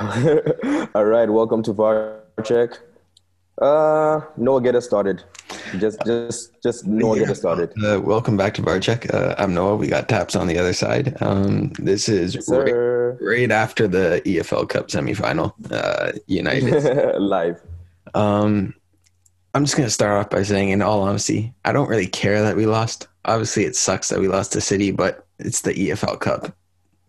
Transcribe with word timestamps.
All 0.94 1.04
right, 1.04 1.28
welcome 1.28 1.62
to 1.62 1.74
VAR 1.74 2.22
Check. 2.42 2.78
Uh, 3.60 4.22
Noah, 4.38 4.62
get 4.62 4.74
us 4.74 4.86
started. 4.86 5.22
Just, 5.76 5.98
just, 6.06 6.62
just 6.62 6.86
Noah, 6.86 7.18
get 7.18 7.28
us 7.28 7.40
started. 7.40 7.70
Uh, 7.84 8.00
welcome 8.00 8.34
back 8.34 8.54
to 8.54 8.62
VAR 8.62 8.80
Check. 8.80 9.12
Uh, 9.12 9.34
I'm 9.36 9.52
Noah. 9.52 9.76
We 9.76 9.88
got 9.88 10.08
taps 10.08 10.34
on 10.34 10.46
the 10.46 10.56
other 10.56 10.72
side. 10.72 11.20
Um, 11.20 11.72
this 11.78 12.08
is 12.08 12.34
Yes, 12.34 12.48
right, 12.48 12.72
right 13.20 13.50
after 13.50 13.86
the 13.86 14.22
EFL 14.24 14.70
Cup 14.70 14.88
semifinal. 14.88 15.52
Uh, 15.70 16.12
United. 16.26 17.18
Live. 17.20 17.60
um, 18.14 18.72
I'm 19.52 19.66
just 19.66 19.76
gonna 19.76 19.90
start 19.90 20.18
off 20.18 20.30
by 20.30 20.44
saying, 20.44 20.70
in 20.70 20.80
all 20.80 21.02
honesty, 21.02 21.52
I 21.66 21.72
don't 21.72 21.90
really 21.90 22.06
care 22.06 22.40
that 22.40 22.56
we 22.56 22.64
lost. 22.64 23.06
Obviously, 23.26 23.64
it 23.64 23.76
sucks 23.76 24.08
that 24.08 24.18
we 24.18 24.28
lost 24.28 24.54
to 24.54 24.62
City, 24.62 24.92
but 24.92 25.26
it's 25.38 25.60
the 25.60 25.74
EFL 25.74 26.20
Cup. 26.20 26.56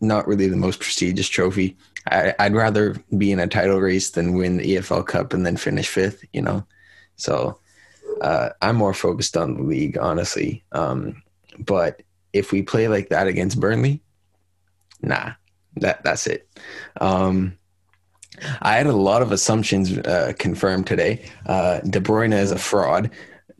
Not 0.01 0.27
really 0.27 0.47
the 0.47 0.57
most 0.57 0.81
prestigious 0.81 1.29
trophy. 1.29 1.77
I, 2.09 2.33
I'd 2.39 2.55
rather 2.55 2.95
be 3.17 3.31
in 3.31 3.39
a 3.39 3.47
title 3.47 3.79
race 3.79 4.09
than 4.09 4.33
win 4.33 4.57
the 4.57 4.75
EFL 4.75 5.05
Cup 5.05 5.33
and 5.33 5.45
then 5.45 5.57
finish 5.57 5.87
fifth. 5.87 6.23
You 6.33 6.41
know, 6.41 6.65
so 7.15 7.59
uh, 8.21 8.49
I'm 8.61 8.75
more 8.75 8.93
focused 8.93 9.37
on 9.37 9.55
the 9.55 9.63
league, 9.63 9.97
honestly. 9.97 10.63
Um, 10.71 11.21
but 11.59 12.01
if 12.33 12.51
we 12.51 12.61
play 12.61 12.87
like 12.87 13.09
that 13.09 13.27
against 13.27 13.59
Burnley, 13.59 14.01
nah, 15.01 15.33
that 15.77 16.03
that's 16.03 16.27
it. 16.27 16.47
Um, 16.99 17.57
I 18.61 18.77
had 18.77 18.87
a 18.87 18.93
lot 18.93 19.21
of 19.21 19.31
assumptions 19.31 19.97
uh, 19.99 20.33
confirmed 20.39 20.87
today. 20.87 21.29
Uh, 21.45 21.79
De 21.81 21.99
Bruyne 21.99 22.33
is 22.33 22.51
a 22.51 22.57
fraud. 22.57 23.11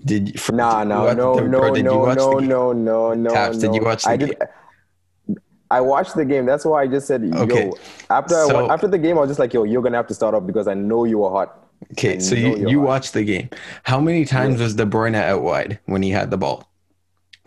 Did 0.04 0.40
for, 0.40 0.54
Nah, 0.54 0.82
you 0.82 0.90
no, 0.90 1.14
no, 1.14 1.36
no, 1.36 1.76
you 1.76 1.84
no, 1.84 1.98
watch 2.00 2.18
no, 2.18 2.40
no, 2.40 2.74
no, 2.74 3.14
no, 3.14 3.34
no. 3.34 3.54
did 3.54 3.76
you 3.76 3.84
watch 3.84 4.04
the 4.04 4.10
I 4.10 4.18
did. 4.18 4.38
I 5.72 5.82
watched 5.82 6.16
the 6.16 6.26
game. 6.26 6.46
That's 6.46 6.66
why 6.66 6.84
I 6.84 6.88
just 6.88 7.08
said, 7.08 7.24
yo. 7.24 7.42
Okay. 7.44 7.72
After 8.10 8.36
So- 8.36 8.66
wa- 8.66 8.74
after 8.74 8.88
the 8.88 8.98
game, 9.00 9.18
I 9.18 9.22
was 9.22 9.30
just 9.30 9.40
like, 9.40 9.54
yo, 9.54 9.64
you're 9.64 9.82
gonna 9.82 9.98
have 9.98 10.08
to 10.08 10.14
start 10.14 10.36
off 10.36 10.46
because 10.46 10.68
I 10.68 10.74
know 10.74 11.06
you 11.06 11.20
were 11.20 11.30
hot. 11.30 11.58
Okay, 11.94 12.16
I 12.16 12.20
so 12.20 12.36
you, 12.36 12.58
you're 12.70 12.82
hot. 12.82 12.88
watched 12.88 13.14
the 13.14 13.24
game. 13.24 13.50
How 13.84 14.00
many 14.00 14.26
times 14.26 14.60
was 14.60 14.76
De 14.76 14.86
Bruyne 14.86 15.16
out 15.16 15.42
wide 15.42 15.80
when 15.86 16.04
he 16.04 16.12
had 16.12 16.30
the 16.30 16.38
ball? 16.38 16.68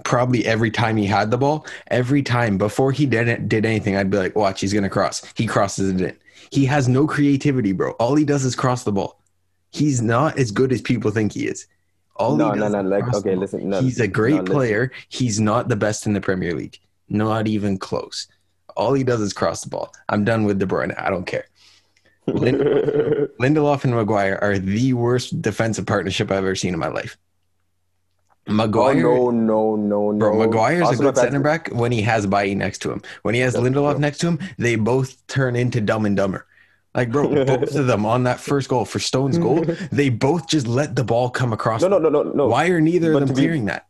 Probably 0.04 0.44
every 0.44 0.70
time 0.72 0.96
he 0.96 1.06
had 1.06 1.30
the 1.30 1.38
ball. 1.38 1.66
Every 1.88 2.22
time 2.22 2.58
before 2.58 2.90
he 2.90 3.06
did 3.06 3.48
did 3.48 3.64
anything, 3.64 3.96
I'd 3.96 4.10
be 4.10 4.16
like, 4.18 4.34
"Watch, 4.34 4.60
he's 4.60 4.72
gonna 4.72 4.90
cross." 4.90 5.22
He 5.36 5.46
crosses 5.46 5.90
it 5.90 6.00
in. 6.00 6.16
He 6.50 6.64
has 6.66 6.88
no 6.88 7.06
creativity, 7.06 7.72
bro. 7.72 7.92
All 7.92 8.16
he 8.16 8.24
does 8.24 8.44
is 8.44 8.56
cross 8.56 8.82
the 8.84 8.92
ball. 8.92 9.20
He's 9.70 10.02
not 10.02 10.38
as 10.38 10.50
good 10.50 10.72
as 10.72 10.80
people 10.80 11.10
think 11.10 11.32
he 11.32 11.46
is. 11.46 11.66
All 12.16 12.36
No, 12.36 12.52
no, 12.52 12.68
no, 12.68 12.80
like, 12.82 13.12
okay, 13.14 13.34
listen, 13.34 13.68
no, 13.68 13.80
he's 13.80 13.98
a 13.98 14.06
great 14.06 14.36
no, 14.36 14.42
player. 14.44 14.92
He's 15.08 15.40
not 15.40 15.68
the 15.68 15.74
best 15.76 16.06
in 16.06 16.12
the 16.12 16.20
Premier 16.20 16.54
League. 16.54 16.78
Not 17.08 17.46
even 17.48 17.78
close. 17.78 18.28
All 18.76 18.92
he 18.94 19.04
does 19.04 19.20
is 19.20 19.32
cross 19.32 19.62
the 19.62 19.70
ball. 19.70 19.92
I'm 20.08 20.24
done 20.24 20.44
with 20.44 20.58
De 20.58 20.66
Bruyne. 20.66 20.94
I 21.00 21.10
don't 21.10 21.26
care. 21.26 21.46
Lin- 22.26 22.56
Lindelof 23.40 23.84
and 23.84 23.94
Maguire 23.94 24.38
are 24.42 24.58
the 24.58 24.94
worst 24.94 25.40
defensive 25.42 25.86
partnership 25.86 26.30
I've 26.30 26.38
ever 26.38 26.54
seen 26.56 26.72
in 26.74 26.80
my 26.80 26.88
life. 26.88 27.16
Oh 28.46 28.52
Maguire, 28.52 29.02
no, 29.02 29.30
no, 29.30 29.76
no, 29.76 30.10
no. 30.12 30.18
bro, 30.18 30.38
Maguire's 30.38 30.90
a 30.90 30.96
good 30.96 31.16
center 31.16 31.40
back 31.40 31.68
when 31.68 31.92
he 31.92 32.02
has 32.02 32.26
Bailly 32.26 32.54
next 32.54 32.78
to 32.82 32.90
him. 32.92 33.00
When 33.22 33.34
he 33.34 33.40
has 33.40 33.54
That's 33.54 33.64
Lindelof 33.64 33.92
true. 33.92 34.00
next 34.00 34.18
to 34.18 34.26
him, 34.28 34.38
they 34.58 34.76
both 34.76 35.26
turn 35.28 35.56
into 35.56 35.80
dumb 35.80 36.04
and 36.04 36.16
dumber. 36.16 36.46
Like, 36.94 37.10
bro, 37.10 37.28
both 37.46 37.74
of 37.74 37.86
them 37.86 38.04
on 38.04 38.24
that 38.24 38.38
first 38.40 38.68
goal 38.68 38.84
for 38.84 38.98
Stone's 38.98 39.38
goal, 39.38 39.64
they 39.92 40.10
both 40.10 40.46
just 40.48 40.66
let 40.66 40.94
the 40.94 41.04
ball 41.04 41.30
come 41.30 41.52
across. 41.52 41.80
No, 41.82 41.88
no, 41.88 41.98
no, 41.98 42.08
no, 42.10 42.22
no. 42.22 42.46
Why 42.48 42.66
are 42.68 42.80
neither 42.80 43.12
But 43.14 43.22
of 43.22 43.28
them 43.28 43.34
be- 43.36 43.40
clearing 43.42 43.64
that? 43.66 43.86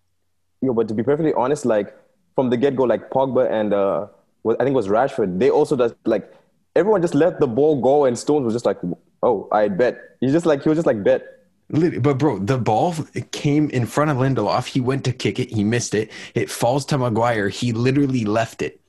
Yo, 0.63 0.73
but 0.73 0.87
to 0.89 0.95
be 0.95 1.03
perfectly 1.03 1.35
honest, 1.35 1.67
like 1.67 1.95
from 2.35 2.51
the 2.51 2.57
get 2.57 2.77
go, 2.77 2.85
like 2.85 3.11
Pogba 3.11 3.51
and 3.51 3.73
uh, 3.73 4.07
I 4.47 4.57
think 4.57 4.71
it 4.71 4.75
was 4.75 4.89
Rashford, 4.89 5.39
they 5.39 5.51
also 5.51 5.77
just 5.77 5.95
like 6.05 6.33
everyone 6.77 7.03
just 7.03 7.15
let 7.15 7.41
the 7.41 7.47
ball 7.47 7.81
go, 7.81 8.05
and 8.05 8.19
Stones 8.19 8.45
was 8.45 8.55
just 8.55 8.67
like, 8.67 8.79
"Oh, 9.23 9.49
I 9.53 9.69
bet." 9.69 9.99
He's 10.21 10.33
just 10.33 10.47
like 10.47 10.63
he 10.63 10.69
was 10.69 10.77
just 10.77 10.87
like 10.87 11.03
bet. 11.03 11.23
But 11.71 12.19
bro, 12.19 12.39
the 12.39 12.59
ball 12.59 12.95
came 13.33 13.71
in 13.71 13.87
front 13.87 14.11
of 14.11 14.19
Lindelof. 14.19 14.67
He 14.67 14.81
went 14.81 15.05
to 15.05 15.13
kick 15.13 15.39
it. 15.39 15.51
He 15.51 15.65
missed 15.65 15.95
it. 15.95 16.11
It 16.35 16.51
falls 16.51 16.85
to 16.87 16.99
Maguire. 16.99 17.49
He 17.49 17.73
literally 17.73 18.25
left 18.25 18.61
it. 18.61 18.81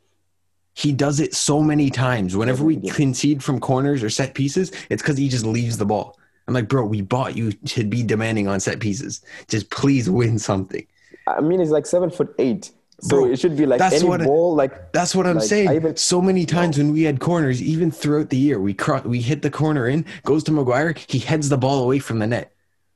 He 0.74 0.92
does 0.92 1.22
it 1.22 1.34
so 1.34 1.62
many 1.62 1.90
times. 1.90 2.36
Whenever 2.36 2.66
we 2.66 2.76
concede 2.92 3.42
from 3.42 3.62
corners 3.62 4.04
or 4.04 4.10
set 4.10 4.34
pieces, 4.34 4.74
it's 4.90 5.02
because 5.02 5.18
he 5.18 5.30
just 5.30 5.46
leaves 5.46 5.78
the 5.78 5.86
ball. 5.86 6.20
I'm 6.48 6.54
like, 6.54 6.68
bro, 6.68 6.86
we 6.86 7.02
bought 7.02 7.38
you 7.38 7.54
to 7.54 7.86
be 7.86 8.04
demanding 8.04 8.50
on 8.50 8.60
set 8.60 8.82
pieces. 8.82 9.22
Just 9.48 9.70
please 9.70 10.10
win 10.10 10.38
something. 10.38 10.86
I 11.28 11.40
mean, 11.40 11.62
he's 11.62 11.72
like 11.72 11.86
seven 11.86 12.10
foot 12.10 12.36
eight, 12.38 12.72
so 13.02 13.10
Bro, 13.22 13.26
it 13.32 13.40
should 13.40 13.58
be 13.58 13.66
like 13.66 13.80
that's 13.80 13.96
any 13.96 14.08
what 14.08 14.22
I- 14.22 14.26
ball. 14.26 14.56
Like 14.56 14.92
That's 14.94 15.14
what 15.14 15.28
I'm 15.28 15.36
Like, 15.38 15.46
saying. 15.46 15.72
Even- 15.72 15.96
so 15.98 16.22
many 16.22 16.46
times 16.46 16.78
when 16.78 16.94
we 16.94 17.04
had 17.04 17.20
corners, 17.20 17.62
even 17.62 17.92
throughout 17.92 18.30
the 18.30 18.38
year, 18.38 18.60
we 18.60 18.74
cro- 18.74 19.02
we 19.06 19.22
hit 19.22 19.42
the 19.42 19.50
corner 19.52 19.88
in, 19.88 20.06
goes 20.24 20.44
to 20.46 20.52
Maguire, 20.52 20.96
he 21.08 21.20
heads 21.20 21.50
the 21.50 21.58
ball 21.58 21.84
away 21.84 22.00
from 22.00 22.20
the 22.20 22.28
net. 22.28 22.54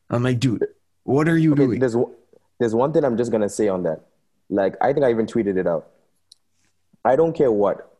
I'm 0.09 0.23
like, 0.23 0.39
dude, 0.39 0.65
what 1.03 1.27
are 1.27 1.37
you 1.37 1.51
okay, 1.53 1.65
doing? 1.65 1.79
there's 1.79 1.95
one- 1.95 2.13
there's 2.59 2.73
one 2.73 2.91
thing 2.93 3.03
I'm 3.03 3.17
just 3.17 3.31
gonna 3.31 3.49
say 3.49 3.67
on 3.67 3.83
that. 3.83 4.01
Like 4.49 4.75
I 4.81 4.93
think 4.93 5.05
I 5.05 5.09
even 5.11 5.25
tweeted 5.25 5.57
it 5.57 5.67
out. 5.67 5.87
I 7.05 7.15
don't 7.15 7.33
care 7.33 7.51
what. 7.51 7.97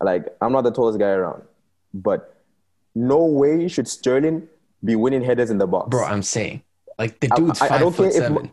Like 0.00 0.26
I'm 0.40 0.52
not 0.52 0.62
the 0.64 0.72
tallest 0.72 0.98
guy 0.98 1.10
around, 1.10 1.42
but 1.94 2.34
no 2.94 3.24
way 3.24 3.68
should 3.68 3.86
Sterling 3.88 4.48
be 4.84 4.96
winning 4.96 5.22
headers 5.22 5.50
in 5.50 5.58
the 5.58 5.66
box. 5.66 5.90
Bro, 5.90 6.04
I'm 6.04 6.22
saying, 6.22 6.62
like 6.98 7.20
the 7.20 7.28
I- 7.30 7.36
dude's 7.36 7.60
I- 7.62 7.66
I 7.66 7.68
five 7.68 7.80
don't 7.80 7.92
foot 7.94 8.12
care 8.12 8.22
if- 8.22 8.28
seven. 8.28 8.52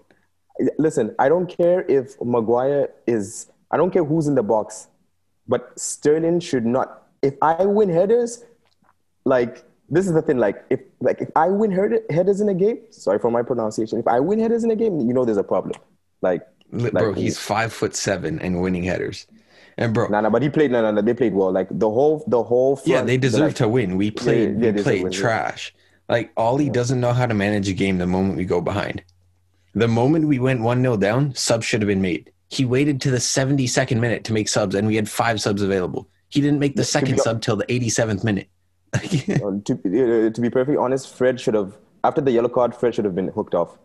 Listen, 0.78 1.16
I 1.20 1.30
don't 1.30 1.48
care 1.48 1.86
if 1.88 2.20
Maguire 2.22 2.90
is. 3.08 3.48
I 3.72 3.78
don't 3.78 3.92
care 3.92 4.04
who's 4.04 4.28
in 4.28 4.36
the 4.36 4.44
box, 4.44 4.88
but 5.48 5.78
Sterling 5.80 6.40
should 6.40 6.66
not. 6.66 7.08
If 7.22 7.36
I 7.42 7.66
win 7.66 7.90
headers, 7.90 8.44
like 9.26 9.64
this 9.90 10.08
is 10.08 10.14
the 10.14 10.22
thing. 10.22 10.38
Like 10.38 10.66
if 10.70 10.82
like 11.00 11.22
if 11.22 11.30
I 11.36 11.48
win 11.48 11.72
header, 11.72 12.02
headers 12.10 12.42
in 12.42 12.50
a 12.50 12.54
game, 12.54 12.80
sorry 12.92 13.20
for 13.20 13.32
my 13.32 13.42
pronunciation. 13.42 14.00
If 14.00 14.08
I 14.08 14.20
win 14.20 14.40
headers 14.40 14.64
in 14.64 14.72
a 14.72 14.76
game, 14.76 15.00
you 15.00 15.14
know 15.14 15.26
there's 15.26 15.38
a 15.38 15.44
problem. 15.44 15.80
Like, 16.22 16.48
Li- 16.72 16.84
like 16.84 16.94
bro, 16.94 17.14
he's 17.14 17.38
five 17.38 17.74
foot 17.74 17.96
seven 17.96 18.40
and 18.40 18.62
winning 18.62 18.84
headers. 18.84 19.28
And 19.78 19.94
bro, 19.94 20.08
nah, 20.10 20.22
nah, 20.22 20.30
but 20.30 20.42
he 20.42 20.50
played. 20.50 20.72
No, 20.72 20.82
no, 20.82 20.92
no, 20.92 21.02
they 21.02 21.14
played 21.14 21.34
well. 21.34 21.52
Like 21.52 21.68
the 21.72 21.90
whole, 21.90 22.24
the 22.28 22.44
whole. 22.44 22.76
Front, 22.76 22.88
yeah, 22.88 23.02
they 23.02 23.18
deserve 23.18 23.42
like, 23.42 23.56
to 23.56 23.68
win. 23.70 23.96
We 23.96 24.12
played, 24.12 24.60
yeah, 24.60 24.72
we 24.72 24.72
they 24.72 24.84
played 24.84 25.04
win, 25.04 25.14
yeah. 25.14 25.20
trash. 25.20 25.74
Like 26.10 26.32
Ollie 26.36 26.70
doesn't 26.70 27.00
know 27.00 27.14
how 27.14 27.26
to 27.26 27.34
manage 27.34 27.70
a 27.70 27.74
game 27.74 27.98
the 27.98 28.08
moment 28.08 28.36
we 28.36 28.46
go 28.46 28.62
behind. 28.62 29.04
The 29.74 29.88
moment 29.88 30.28
we 30.28 30.40
went 30.40 30.62
one 30.62 30.82
0 30.82 30.98
down, 30.98 31.36
subs 31.36 31.66
should 31.66 31.82
have 31.82 31.88
been 31.88 32.02
made. 32.02 32.32
He 32.50 32.66
waited 32.66 33.00
to 33.02 33.12
the 33.12 33.18
72nd 33.18 34.00
minute 34.00 34.24
to 34.26 34.34
make 34.34 34.50
subs, 34.50 34.74
and 34.76 34.88
we 34.88 34.96
had 34.96 35.08
five 35.08 35.40
subs 35.40 35.62
available. 35.62 36.08
He 36.30 36.42
didn't 36.42 36.60
make 36.60 36.76
the 36.76 36.84
second 36.84 37.16
be- 37.16 37.22
sub 37.22 37.42
till 37.42 37.56
the 37.56 37.66
87th 37.66 38.24
minute. 38.24 38.50
Uh, 38.92 39.60
to, 39.66 39.74
uh, 39.74 40.30
to 40.32 40.42
be 40.42 40.50
perfectly 40.50 40.76
honest, 40.76 41.14
Fred 41.16 41.40
should 41.40 41.54
have 41.54 41.78
after 42.04 42.22
the 42.22 42.32
yellow 42.32 42.50
card. 42.50 42.76
Fred 42.76 42.96
should 42.96 43.06
have 43.06 43.14
been 43.14 43.28
hooked 43.28 43.54
off. 43.54 43.78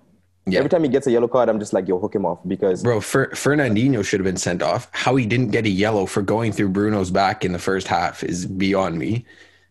Yeah. 0.46 0.58
Every 0.58 0.68
time 0.68 0.82
he 0.82 0.88
gets 0.88 1.06
a 1.06 1.10
yellow 1.10 1.28
card, 1.28 1.48
I'm 1.48 1.58
just 1.58 1.72
like, 1.72 1.88
yo, 1.88 1.98
hook 1.98 2.14
him 2.14 2.26
off 2.26 2.38
because 2.46 2.82
Bro, 2.82 3.00
Fer- 3.00 3.30
Fernandinho 3.30 4.04
should 4.04 4.20
have 4.20 4.24
been 4.24 4.36
sent 4.36 4.62
off. 4.62 4.88
How 4.92 5.16
he 5.16 5.24
didn't 5.24 5.50
get 5.50 5.64
a 5.64 5.70
yellow 5.70 6.06
for 6.06 6.22
going 6.22 6.52
through 6.52 6.70
Bruno's 6.70 7.10
back 7.10 7.44
in 7.44 7.52
the 7.52 7.58
first 7.58 7.86
half 7.86 8.22
is 8.22 8.44
beyond 8.46 8.98
me. 8.98 9.24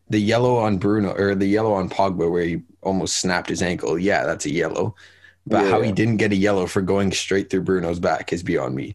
The 0.10 0.20
yellow 0.20 0.58
on 0.58 0.78
Bruno 0.78 1.14
or 1.14 1.36
the 1.36 1.46
yellow 1.48 1.74
on 1.74 1.90
Pogba 1.90 2.30
where 2.30 2.44
he 2.44 2.62
almost 2.82 3.18
snapped 3.18 3.50
his 3.50 3.62
ankle, 3.62 3.98
yeah, 4.00 4.26
that's 4.26 4.46
a 4.46 4.52
yellow. 4.52 4.96
But 5.46 5.66
how 5.66 5.80
Yeah. 5.80 5.88
he 5.88 5.92
didn't 5.92 6.18
get 6.18 6.32
a 6.32 6.36
yellow 6.36 6.66
for 6.68 6.82
going 6.82 7.12
straight 7.12 7.50
through 7.50 7.62
Bruno's 7.64 8.00
back 8.00 8.32
is 8.32 8.44
beyond 8.44 8.76
me. 8.76 8.94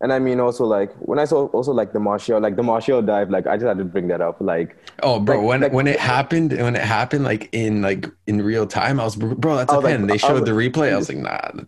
And 0.00 0.12
I 0.12 0.18
mean, 0.18 0.38
also 0.38 0.64
like 0.66 0.92
when 0.96 1.18
I 1.18 1.24
saw 1.24 1.46
also 1.46 1.72
like 1.72 1.94
the 1.94 2.00
Martial, 2.00 2.38
like 2.38 2.56
the 2.56 2.62
Martial 2.62 3.00
dive, 3.00 3.30
like 3.30 3.46
I 3.46 3.56
just 3.56 3.66
had 3.66 3.78
to 3.78 3.84
bring 3.84 4.08
that 4.08 4.20
up. 4.20 4.36
Like, 4.40 4.76
Oh, 5.02 5.18
bro, 5.18 5.38
Like- 5.38 5.46
when 5.46 5.60
like- 5.62 5.72
when 5.72 5.86
it 5.86 5.98
happened, 5.98 6.52
when 6.52 6.76
it 6.76 6.82
happened, 6.82 7.24
like 7.24 7.48
in 7.52 7.80
like 7.80 8.10
in 8.26 8.42
real 8.42 8.66
time, 8.66 9.00
I 9.00 9.04
was 9.04 9.16
bro, 9.16 9.56
that's 9.56 9.72
a 9.72 9.76
was 9.76 9.84
like- 9.84 9.96
pen. 9.96 10.06
they 10.06 10.18
showed 10.18 10.40
was 10.40 10.44
the 10.44 10.50
replay. 10.50 10.92
I 10.92 10.96
was 10.96 11.08
like, 11.08 11.18
nah. 11.18 11.62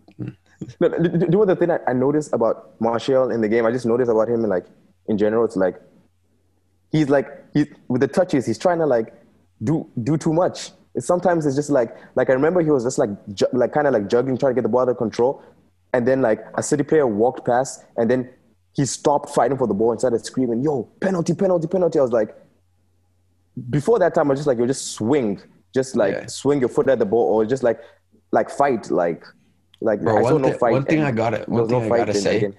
no, 0.79 0.89
do 0.89 1.09
do 1.09 1.19
you 1.25 1.27
know 1.31 1.45
the 1.45 1.55
thing 1.55 1.71
I, 1.71 1.79
I 1.87 1.93
noticed 1.93 2.31
about 2.31 2.79
Martial 2.79 3.31
in 3.31 3.41
the 3.41 3.49
game? 3.49 3.65
I 3.65 3.71
just 3.71 3.87
noticed 3.87 4.11
about 4.11 4.29
him, 4.29 4.43
like 4.43 4.65
in 5.07 5.17
general, 5.17 5.43
it's 5.45 5.55
like 5.55 5.81
he's 6.91 7.09
like 7.09 7.27
he 7.55 7.65
with 7.87 8.01
the 8.01 8.07
touches, 8.07 8.45
he's 8.45 8.59
trying 8.59 8.77
to 8.79 8.85
like 8.85 9.13
do 9.63 9.89
do 10.03 10.15
too 10.15 10.33
much. 10.33 10.71
It's, 10.97 11.07
sometimes 11.07 11.45
it's 11.45 11.55
just 11.55 11.69
like 11.69 11.95
like 12.15 12.29
I 12.29 12.33
remember 12.33 12.59
he 12.61 12.71
was 12.71 12.83
just 12.83 12.97
like 12.97 13.11
ju- 13.33 13.45
like 13.53 13.71
kind 13.71 13.87
of 13.87 13.93
like 13.93 14.07
juggling, 14.09 14.37
trying 14.37 14.51
to 14.51 14.55
get 14.55 14.63
the 14.63 14.69
ball 14.69 14.81
under 14.81 14.95
control, 14.95 15.41
and 15.93 16.05
then 16.07 16.21
like 16.21 16.43
a 16.55 16.63
City 16.63 16.83
player 16.83 17.07
walked 17.07 17.45
past, 17.45 17.85
and 17.97 18.09
then 18.11 18.29
he 18.73 18.85
stopped 18.85 19.29
fighting 19.29 19.57
for 19.57 19.67
the 19.67 19.73
ball 19.73 19.91
and 19.91 19.99
started 19.99 20.25
screaming, 20.25 20.61
"Yo, 20.63 20.83
penalty, 20.99 21.33
penalty, 21.35 21.67
penalty!" 21.67 21.99
I 21.99 22.01
was 22.01 22.11
like, 22.11 22.35
before 23.69 23.99
that 23.99 24.13
time, 24.13 24.27
I 24.27 24.29
was 24.31 24.39
just 24.39 24.47
like, 24.47 24.57
"You 24.57 24.67
just 24.67 24.87
swing, 24.93 25.39
just 25.73 25.95
like 25.95 26.13
Yeah. 26.13 26.25
swing 26.27 26.59
your 26.59 26.69
foot 26.69 26.87
at 26.89 26.99
the 26.99 27.05
ball, 27.05 27.33
or 27.35 27.45
just 27.45 27.63
like 27.63 27.79
like 28.31 28.49
fight, 28.49 28.89
like 28.91 29.23
like 29.81 30.01
Bro, 30.01 30.17
I 30.17 30.29
saw 30.29 30.37
no 30.37 30.51
fight." 30.53 30.73
one 30.73 30.83
thing 30.85 31.01
I 31.01 31.11
gotta 31.11 31.37
there 31.37 31.45
one 31.47 31.61
was 31.63 31.71
no 31.71 31.81
I 31.81 31.97
gotta 31.97 32.13
say. 32.13 32.43
in- 32.45 32.55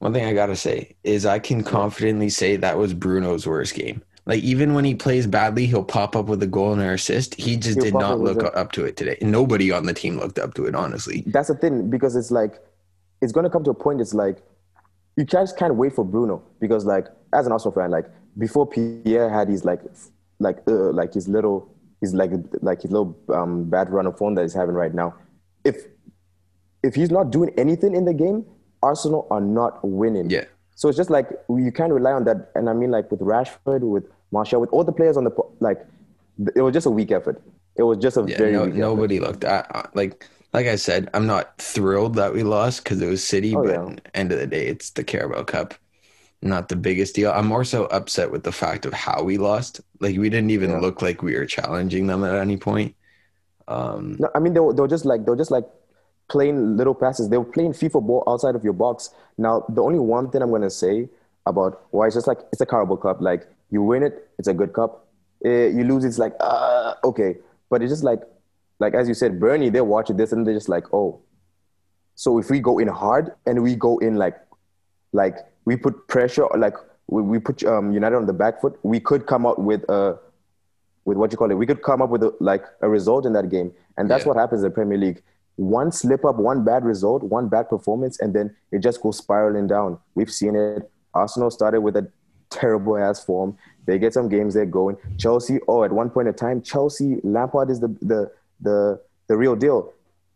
One 0.00 0.14
thing 0.14 0.24
I 0.24 0.32
gotta 0.32 0.56
say 0.56 0.96
is 1.04 1.26
I 1.26 1.38
can 1.38 1.62
confidently 1.62 2.30
say 2.30 2.56
that 2.56 2.78
was 2.78 2.94
Bruno's 2.94 3.46
worst 3.46 3.74
game. 3.74 4.02
Like 4.30 4.44
even 4.44 4.74
when 4.74 4.84
he 4.84 4.94
plays 4.94 5.26
badly, 5.26 5.66
he'll 5.66 5.82
pop 5.82 6.14
up 6.14 6.26
with 6.26 6.40
a 6.40 6.46
goal 6.46 6.72
and 6.72 6.80
an 6.80 6.90
assist. 6.90 7.34
He 7.34 7.56
just 7.56 7.78
He'll 7.78 7.86
did 7.86 7.94
not 7.94 8.20
look 8.20 8.44
a- 8.44 8.54
up 8.56 8.70
to 8.72 8.84
it 8.84 8.96
today. 8.96 9.18
Nobody 9.20 9.72
on 9.72 9.86
the 9.86 9.92
team 9.92 10.18
looked 10.18 10.38
up 10.38 10.54
to 10.54 10.66
it, 10.66 10.76
honestly. 10.76 11.24
that's 11.26 11.48
the 11.48 11.56
thing 11.56 11.90
because 11.90 12.14
it's 12.14 12.30
like 12.30 12.60
it's 13.20 13.32
gonna 13.32 13.50
come 13.50 13.64
to 13.64 13.70
a 13.70 13.74
point. 13.74 14.00
It's 14.00 14.14
like 14.14 14.38
you 15.16 15.24
just 15.24 15.58
can't 15.58 15.74
wait 15.74 15.96
for 15.96 16.04
Bruno 16.04 16.44
because 16.60 16.84
like 16.84 17.08
as 17.32 17.46
an 17.46 17.52
Arsenal 17.52 17.72
fan, 17.72 17.90
like 17.90 18.06
before 18.38 18.68
Pierre 18.68 19.28
had 19.28 19.48
his 19.48 19.64
like 19.64 19.80
like 20.38 20.58
uh, 20.68 20.92
like 20.92 21.12
his 21.12 21.26
little 21.26 21.74
his 22.00 22.14
like 22.14 22.30
like 22.62 22.82
his 22.82 22.92
little 22.92 23.18
um, 23.34 23.64
bad 23.68 23.90
run 23.90 24.06
of 24.06 24.16
form 24.16 24.36
that 24.36 24.42
he's 24.42 24.54
having 24.54 24.76
right 24.76 24.94
now. 24.94 25.12
If 25.64 25.86
if 26.84 26.94
he's 26.94 27.10
not 27.10 27.32
doing 27.32 27.50
anything 27.58 27.96
in 27.96 28.04
the 28.04 28.14
game, 28.14 28.46
Arsenal 28.80 29.26
are 29.32 29.40
not 29.40 29.80
winning. 29.82 30.30
Yeah. 30.30 30.44
So 30.76 30.88
it's 30.88 30.96
just 30.96 31.10
like 31.10 31.28
you 31.48 31.72
can't 31.72 31.92
rely 31.92 32.12
on 32.12 32.24
that. 32.26 32.52
And 32.54 32.70
I 32.70 32.74
mean, 32.74 32.92
like 32.92 33.10
with 33.10 33.20
Rashford, 33.20 33.80
with 33.80 34.04
Martial, 34.32 34.60
with 34.60 34.70
all 34.70 34.84
the 34.84 34.92
players 34.92 35.16
on 35.16 35.24
the 35.24 35.30
like, 35.60 35.84
it 36.56 36.62
was 36.62 36.72
just 36.72 36.86
a 36.86 36.90
weak 36.90 37.10
effort. 37.12 37.40
It 37.76 37.82
was 37.82 37.98
just 37.98 38.16
a 38.16 38.22
Yeah, 38.26 38.36
very 38.36 38.52
no, 38.52 38.66
weak 38.66 38.76
nobody 38.76 39.18
effort. 39.18 39.20
looked 39.20 39.44
at 39.44 39.94
like 39.94 40.28
like 40.52 40.66
I 40.66 40.76
said, 40.76 41.08
I'm 41.14 41.26
not 41.26 41.58
thrilled 41.58 42.14
that 42.16 42.32
we 42.34 42.42
lost 42.42 42.82
because 42.84 43.00
it 43.00 43.06
was 43.08 43.22
City, 43.24 43.54
Oh, 43.54 43.62
but 43.62 43.80
yeah. 43.90 43.96
end 44.14 44.32
of 44.32 44.38
the 44.38 44.46
day, 44.46 44.66
it's 44.66 44.90
the 44.90 45.04
Carabao 45.04 45.44
Cup. 45.44 45.74
Not 46.42 46.68
the 46.68 46.76
biggest 46.76 47.14
deal. 47.16 47.32
I'm 47.32 47.46
more 47.46 47.64
so 47.64 47.86
upset 47.86 48.30
with 48.32 48.44
the 48.44 48.52
fact 48.52 48.86
of 48.86 48.94
how 48.94 49.22
we 49.24 49.38
lost. 49.38 49.80
Like 50.00 50.18
we 50.18 50.30
didn't 50.30 50.50
even 50.50 50.70
Yeah. 50.70 50.80
look 50.80 51.02
like 51.02 51.22
we 51.22 51.34
were 51.36 51.46
challenging 51.46 52.06
them 52.08 52.24
at 52.24 52.34
any 52.36 52.56
point. 52.58 52.96
Um, 53.68 54.18
No, 54.18 54.28
I 54.34 54.38
mean 54.38 54.52
they 54.54 54.60
were, 54.60 54.72
they 54.72 54.82
were 54.82 54.88
just 54.88 55.04
like 55.04 55.24
they 55.24 55.30
were 55.30 55.36
just 55.36 55.50
like 55.50 55.66
playing 56.28 56.76
little 56.76 56.94
passes. 56.94 57.28
They 57.28 57.38
were 57.38 57.44
playing 57.44 57.72
FIFA 57.72 58.06
ball 58.06 58.24
outside 58.26 58.54
of 58.54 58.64
your 58.64 58.72
box. 58.72 59.10
Now 59.38 59.64
the 59.68 59.82
only 59.82 59.98
one 59.98 60.30
thing 60.30 60.42
I'm 60.42 60.50
gonna 60.50 60.70
say 60.70 61.08
about 61.46 61.82
why 61.90 62.06
it's 62.06 62.14
just 62.16 62.26
like 62.26 62.38
it's 62.52 62.60
a 62.60 62.66
Carabao 62.66 62.96
Cup. 62.96 63.20
Like 63.20 63.48
you 63.70 63.82
win 63.82 64.02
it, 64.02 64.28
it's 64.38 64.48
a 64.48 64.54
good 64.54 64.72
cup. 64.72 65.06
Eh, 65.44 65.68
you 65.68 65.84
lose, 65.84 66.04
it's 66.04 66.18
like 66.18 66.34
uh, 66.40 66.94
okay. 67.04 67.36
But 67.70 67.82
it's 67.82 67.90
just 67.92 68.04
like 68.04 68.20
like 68.78 68.94
as 68.94 69.08
you 69.08 69.14
said, 69.14 69.38
Burnley, 69.40 69.70
they're 69.70 69.84
watching 69.84 70.16
this 70.16 70.32
and 70.32 70.46
they're 70.46 70.54
just 70.54 70.68
like, 70.68 70.92
oh. 70.92 71.20
So 72.14 72.38
if 72.38 72.50
we 72.50 72.60
go 72.60 72.78
in 72.78 72.88
hard 72.88 73.32
and 73.46 73.62
we 73.62 73.74
go 73.74 73.98
in 73.98 74.16
like 74.16 74.36
like 75.12 75.36
we 75.64 75.76
put 75.76 76.06
pressure 76.08 76.46
like 76.56 76.74
we, 77.06 77.22
we 77.22 77.38
put 77.38 77.64
um, 77.64 77.92
United 77.92 78.16
on 78.16 78.26
the 78.26 78.32
back 78.32 78.60
foot, 78.60 78.78
we 78.82 79.00
could 79.00 79.26
come 79.26 79.46
out 79.46 79.58
with 79.58 79.82
a 79.88 80.18
with 81.04 81.16
what 81.16 81.32
you 81.32 81.38
call 81.38 81.50
it. 81.50 81.54
We 81.54 81.66
could 81.66 81.82
come 81.82 82.02
up 82.02 82.10
with 82.10 82.22
a, 82.22 82.34
like 82.40 82.64
a 82.82 82.88
result 82.88 83.24
in 83.26 83.32
that 83.32 83.48
game, 83.48 83.72
and 83.96 84.10
that's 84.10 84.24
Yeah. 84.24 84.28
what 84.28 84.36
happens 84.36 84.62
in 84.62 84.68
the 84.68 84.74
Premier 84.74 84.98
League. 84.98 85.22
One 85.56 85.90
slip 85.92 86.24
up, 86.24 86.36
one 86.36 86.64
bad 86.64 86.84
result, 86.84 87.22
one 87.22 87.48
bad 87.48 87.68
performance, 87.68 88.18
and 88.20 88.34
then 88.34 88.54
it 88.72 88.80
just 88.80 89.02
goes 89.02 89.18
spiraling 89.18 89.66
down. 89.66 89.98
We've 90.14 90.30
seen 90.30 90.54
it. 90.56 90.90
Arsenal 91.14 91.50
started 91.50 91.80
with 91.80 91.96
a 91.96 92.08
terrible 92.50 92.96
ass 92.98 93.24
form. 93.24 93.56
They 93.86 93.98
get 93.98 94.12
some 94.12 94.28
games 94.28 94.54
they're 94.54 94.66
going. 94.66 94.96
Chelsea, 95.18 95.58
oh, 95.66 95.82
at 95.84 95.92
one 95.92 96.10
point 96.10 96.28
in 96.28 96.34
time, 96.34 96.62
Chelsea 96.62 97.16
Lampard 97.24 97.70
is 97.70 97.80
the 97.80 97.88
the 98.02 98.30
the 98.60 99.00
the 99.28 99.36
real 99.36 99.56
deal. 99.56 99.92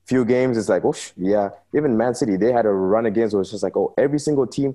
Few 0.07 0.25
games, 0.25 0.59
it's 0.59 0.69
like, 0.69 0.85
oh 0.85 0.95
yeah. 1.17 1.51
Even 1.75 1.97
Man 1.97 2.15
City, 2.15 2.37
they 2.37 2.53
had 2.53 2.67
a 2.67 2.71
run 2.71 3.07
against. 3.07 3.35
Where 3.35 3.43
it's 3.43 3.51
just 3.51 3.63
like, 3.63 3.77
oh, 3.77 3.95
every 3.97 4.19
single 4.19 4.47
team, 4.47 4.75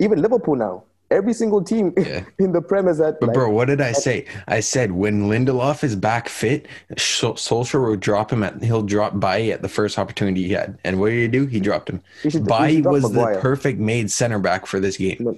even 0.00 0.20
Liverpool 0.20 0.56
now, 0.56 0.84
every 1.10 1.32
single 1.32 1.62
team 1.62 1.92
Yeah. 1.96 2.24
in 2.38 2.52
the 2.52 2.60
Prem 2.60 2.88
is 2.88 3.00
at. 3.00 3.20
But 3.20 3.28
like, 3.28 3.34
bro, 3.34 3.50
what 3.50 3.66
did 3.66 3.80
I 3.80 3.92
say? 3.92 4.26
I 4.48 4.60
said 4.60 4.92
when 4.92 5.28
Lindelof 5.28 5.84
is 5.84 5.94
back 5.94 6.28
fit, 6.28 6.66
Sol- 6.96 7.34
Solskjaer 7.34 7.86
will 7.86 7.96
drop 7.96 8.32
him 8.32 8.42
at 8.42 8.60
he'll 8.62 8.82
drop 8.82 9.20
Bailly 9.20 9.52
at 9.52 9.62
the 9.62 9.68
first 9.68 9.96
opportunity 9.98 10.44
he 10.44 10.52
had. 10.52 10.76
And 10.84 10.98
what 10.98 11.10
did 11.10 11.20
he 11.20 11.28
do? 11.28 11.46
He 11.46 11.60
dropped 11.60 11.88
him. 11.90 12.00
He 12.22 12.30
should- 12.30 12.42
he 12.42 12.48
Bailly 12.48 12.76
should 12.76 12.86
was 12.86 13.12
the 13.12 13.38
perfect 13.40 13.78
made 13.78 14.10
center 14.10 14.38
back 14.40 14.66
for 14.66 14.80
this 14.80 14.96
game. 14.96 15.18
no, 15.20 15.36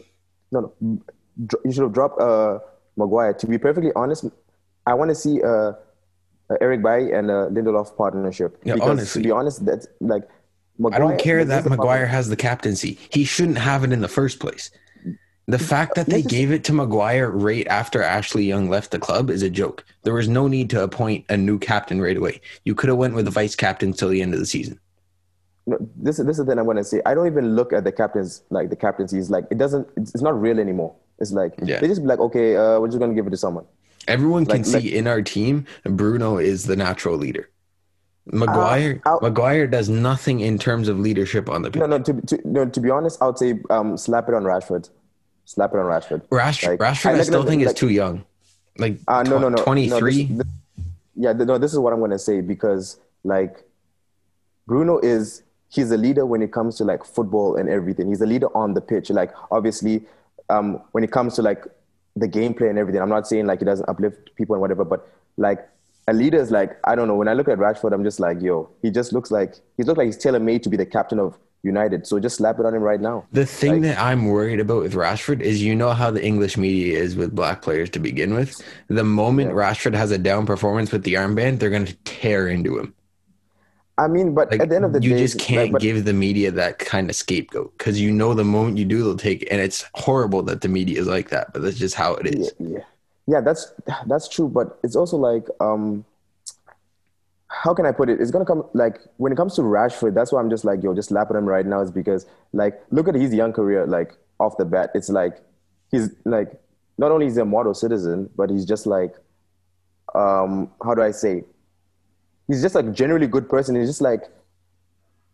no, 0.52 0.72
no. 0.80 0.98
You 1.64 1.72
should 1.72 1.82
have 1.82 1.92
dropped 1.92 2.20
uh, 2.20 2.58
Maguire. 2.96 3.34
To 3.34 3.46
be 3.46 3.58
perfectly 3.58 3.92
honest, 3.96 4.26
I 4.86 4.94
want 4.94 5.10
to 5.10 5.14
see 5.14 5.42
uh, 5.42 5.48
uh, 5.48 5.74
Eric 6.60 6.82
Bailly 6.82 7.12
and 7.12 7.30
uh, 7.30 7.48
Lindelof 7.50 7.96
partnership. 7.96 8.58
Yeah, 8.64 8.74
because 8.74 8.90
honestly. 8.90 9.22
to 9.22 9.28
be 9.28 9.32
honest, 9.32 9.64
that's 9.64 9.86
like 10.00 10.24
I 10.92 10.98
don't 10.98 11.18
care 11.18 11.44
that 11.44 11.66
Maguire 11.66 12.06
has 12.06 12.28
the 12.28 12.36
captaincy. 12.36 12.98
He 13.10 13.24
shouldn't 13.24 13.58
have 13.58 13.84
it 13.84 13.92
in 13.92 14.00
the 14.00 14.08
first 14.08 14.40
place. 14.40 14.70
The 15.46 15.58
fact 15.58 15.96
that 15.96 16.06
they 16.06 16.22
gave 16.22 16.52
it 16.52 16.62
to 16.64 16.72
Maguire 16.72 17.30
right 17.30 17.66
after 17.66 18.02
Ashley 18.02 18.44
Young 18.44 18.68
left 18.70 18.92
the 18.92 18.98
club 18.98 19.30
is 19.30 19.42
a 19.42 19.50
joke. 19.50 19.84
There 20.04 20.14
was 20.14 20.28
no 20.28 20.46
need 20.46 20.70
to 20.70 20.82
appoint 20.82 21.24
a 21.28 21.36
new 21.36 21.58
captain 21.58 22.00
right 22.00 22.16
away. 22.16 22.40
You 22.64 22.74
could 22.74 22.88
have 22.88 22.98
went 22.98 23.14
with 23.14 23.24
the 23.24 23.30
vice 23.32 23.56
captain 23.56 23.92
till 23.92 24.08
the 24.08 24.22
end 24.22 24.32
of 24.32 24.40
the 24.40 24.46
season. 24.46 24.78
No, 25.66 25.76
this 25.96 26.18
is 26.18 26.26
this 26.26 26.38
is 26.38 26.46
the 26.46 26.52
thing 26.52 26.58
I'm 26.58 26.66
gonna 26.66 26.84
say. 26.84 27.02
I 27.04 27.14
don't 27.14 27.26
even 27.26 27.54
look 27.54 27.72
at 27.72 27.84
the 27.84 27.92
captains 27.92 28.42
like 28.50 28.70
the 28.70 28.76
captaincies. 28.76 29.28
Like 29.28 29.44
it 29.50 29.58
doesn't. 29.58 29.88
It's, 29.96 30.14
it's 30.14 30.22
not 30.22 30.40
real 30.40 30.58
anymore. 30.58 30.94
It's 31.20 31.32
like 31.32 31.54
Yeah. 31.62 31.80
they 31.80 31.88
just 31.88 32.00
be 32.02 32.06
like, 32.08 32.18
okay, 32.18 32.56
uh, 32.56 32.80
we're 32.80 32.88
just 32.88 32.98
gonna 32.98 33.14
give 33.14 33.26
it 33.26 33.30
to 33.30 33.36
someone. 33.36 33.64
Everyone 34.08 34.46
can 34.46 34.58
Like- 34.58 34.64
see 34.66 34.72
like- 34.74 34.84
in 34.86 35.06
our 35.06 35.22
team, 35.22 35.66
Bruno 35.84 36.38
is 36.38 36.64
the 36.64 36.76
natural 36.76 37.16
leader. 37.16 37.48
Maguire, 38.32 39.00
Uh, 39.06 39.18
Maguire 39.22 39.66
does 39.66 39.88
nothing 39.88 40.40
in 40.40 40.58
terms 40.58 40.88
of 40.88 40.98
leadership 40.98 41.48
on 41.50 41.62
the 41.62 41.70
pitch. 41.70 41.80
No, 41.80 41.86
no. 41.86 41.98
To, 41.98 42.12
to 42.12 42.40
no, 42.44 42.64
to 42.66 42.80
be 42.80 42.90
honest, 42.90 43.20
I 43.22 43.26
would 43.26 43.38
say 43.38 43.60
um, 43.70 43.96
slap 43.96 44.28
it 44.28 44.34
on 44.34 44.44
Rashford. 44.44 44.88
Slap 45.46 45.72
it 45.74 45.78
on 45.78 45.86
Rashford. 45.86 46.22
Rash, 46.30 46.64
Like, 46.66 46.78
Rashford, 46.78 47.14
I 47.14 47.18
I, 47.18 47.22
still 47.22 47.40
like- 47.40 47.48
think 47.48 47.62
is 47.62 47.74
too 47.74 47.88
young. 47.88 48.24
Like 48.78 48.98
Uh, 49.08 49.22
no, 49.24 49.32
no, 49.38 49.48
no. 49.48 49.56
no, 49.56 49.62
twenty 49.64 49.88
three. 49.88 50.24
this- 50.26 50.46
yeah, 51.16 51.32
th- 51.32 51.46
no, 51.46 51.58
this 51.58 51.72
is 51.72 51.78
what 51.78 51.92
I'm 51.92 51.98
going 51.98 52.12
to 52.12 52.18
say 52.18 52.40
because, 52.40 52.98
like, 53.24 53.64
Bruno 54.66 54.98
is, 55.00 55.42
he's 55.68 55.90
a 55.90 55.96
leader 55.96 56.24
when 56.24 56.40
it 56.40 56.52
comes 56.52 56.76
to, 56.76 56.84
like, 56.84 57.04
football 57.04 57.56
and 57.56 57.68
everything. 57.68 58.08
He's 58.08 58.20
a 58.22 58.26
leader 58.26 58.46
on 58.56 58.74
the 58.74 58.80
pitch. 58.80 59.10
Like, 59.10 59.32
obviously, 59.50 60.06
um, 60.50 60.82
when 60.92 61.04
it 61.04 61.10
comes 61.12 61.34
to, 61.36 61.42
like, 61.42 61.64
the 62.16 62.28
gameplay 62.28 62.68
and 62.68 62.78
everything, 62.78 63.00
I'm 63.00 63.08
not 63.08 63.26
saying, 63.26 63.46
like, 63.46 63.60
he 63.60 63.64
doesn't 63.64 63.88
uplift 63.88 64.34
people 64.36 64.54
and 64.54 64.60
whatever, 64.60 64.84
but, 64.84 65.08
like, 65.36 65.66
a 66.08 66.12
leader 66.12 66.38
is 66.38 66.50
like, 66.50 66.76
I 66.84 66.96
don't 66.96 67.06
know, 67.08 67.14
when 67.14 67.28
I 67.28 67.34
look 67.34 67.48
at 67.48 67.58
Rashford, 67.58 67.92
I'm 67.92 68.02
just 68.02 68.18
like, 68.18 68.40
yo, 68.42 68.68
he 68.82 68.90
just 68.90 69.12
looks 69.12 69.30
like, 69.30 69.54
he 69.76 69.84
looks 69.84 69.96
like 69.98 70.06
he's 70.06 70.16
tailor 70.16 70.40
made 70.40 70.62
to 70.64 70.68
be 70.68 70.76
the 70.76 70.86
captain 70.86 71.20
of 71.20 71.38
United. 71.62 72.06
So 72.06 72.18
just 72.18 72.36
slap 72.38 72.58
it 72.58 72.64
on 72.66 72.74
him 72.74 72.82
right 72.82 73.00
now. 73.00 73.26
The 73.32 73.46
thing 73.46 73.72
Like- 73.74 73.82
that 73.82 74.00
I'm 74.00 74.26
worried 74.26 74.58
about 74.60 74.82
with 74.82 74.94
Rashford 74.94 75.40
is 75.40 75.62
you 75.62 75.74
know 75.76 75.90
how 75.90 76.10
the 76.10 76.24
English 76.24 76.56
media 76.56 76.98
is 76.98 77.14
with 77.16 77.34
black 77.34 77.62
players 77.62 77.90
to 77.90 77.98
begin 78.00 78.34
with. 78.34 78.60
The 78.88 79.04
moment 79.04 79.50
Yeah. 79.50 79.56
Rashford 79.56 79.94
has 79.94 80.10
a 80.10 80.18
down 80.18 80.46
performance 80.46 80.90
with 80.90 81.04
the 81.04 81.14
armband, 81.14 81.58
they're 81.60 81.70
going 81.70 81.84
to 81.84 81.96
tear 82.04 82.48
into 82.48 82.78
him. 82.78 82.94
I 84.00 84.08
mean, 84.08 84.34
but 84.34 84.50
Like 84.50 84.60
at 84.62 84.70
the 84.70 84.76
end 84.76 84.86
of 84.86 84.94
the 84.94 85.02
you 85.02 85.10
day, 85.10 85.20
you 85.20 85.26
just 85.26 85.38
can't 85.38 85.72
but- 85.72 85.82
give 85.82 86.06
the 86.06 86.14
media 86.14 86.50
that 86.52 86.78
kind 86.78 87.10
of 87.10 87.16
scapegoat 87.16 87.76
because 87.76 88.00
you 88.00 88.10
know 88.10 88.32
the 88.32 88.44
moment 88.44 88.78
you 88.78 88.86
do, 88.86 89.04
they'll 89.04 89.16
take. 89.16 89.46
And 89.50 89.60
it's 89.60 89.84
horrible 89.94 90.42
that 90.44 90.62
the 90.62 90.68
media 90.68 90.98
is 90.98 91.06
like 91.06 91.28
that, 91.30 91.52
but 91.52 91.60
that's 91.62 91.76
just 91.76 91.94
how 91.94 92.14
it 92.14 92.26
is. 92.34 92.52
yeah, 92.58 92.68
yeah, 92.68 92.84
yeah. 93.26 93.40
That's 93.42 93.72
that's 94.06 94.26
true, 94.28 94.48
but 94.48 94.78
it's 94.82 94.96
also 94.96 95.18
like, 95.18 95.46
um, 95.60 96.06
how 97.48 97.74
can 97.74 97.84
I 97.84 97.92
put 97.92 98.08
it? 98.08 98.20
It's 98.22 98.30
gonna 98.30 98.46
come 98.46 98.64
like 98.72 98.98
when 99.18 99.32
it 99.32 99.36
comes 99.36 99.54
to 99.56 99.62
Rashford. 99.62 100.14
That's 100.14 100.32
why 100.32 100.40
I'm 100.40 100.48
just 100.48 100.64
like, 100.64 100.82
yo, 100.82 100.94
just 100.94 101.10
slap 101.10 101.28
at 101.30 101.36
him 101.36 101.44
right 101.44 101.66
now. 101.66 101.80
Is 101.82 101.90
because 101.90 102.24
like, 102.54 102.80
look 102.90 103.06
at 103.06 103.14
his 103.14 103.34
young 103.34 103.52
career, 103.52 103.86
like 103.86 104.14
off 104.38 104.56
the 104.56 104.64
bat. 104.64 104.92
It's 104.94 105.10
like 105.10 105.42
he's 105.90 106.08
like 106.24 106.58
not 106.96 107.10
only 107.12 107.26
is 107.26 107.34
he 107.34 107.42
a 107.42 107.44
model 107.44 107.74
citizen, 107.74 108.30
but 108.34 108.48
he's 108.48 108.64
just 108.64 108.86
like, 108.86 109.14
um, 110.14 110.70
how 110.82 110.94
do 110.94 111.02
I 111.02 111.10
say? 111.10 111.44
He's 112.50 112.62
just 112.62 112.74
like 112.74 112.86
a 112.86 112.90
generally 112.90 113.26
good 113.26 113.48
person. 113.48 113.76
He's 113.76 113.88
just 113.88 114.00
like 114.00 114.24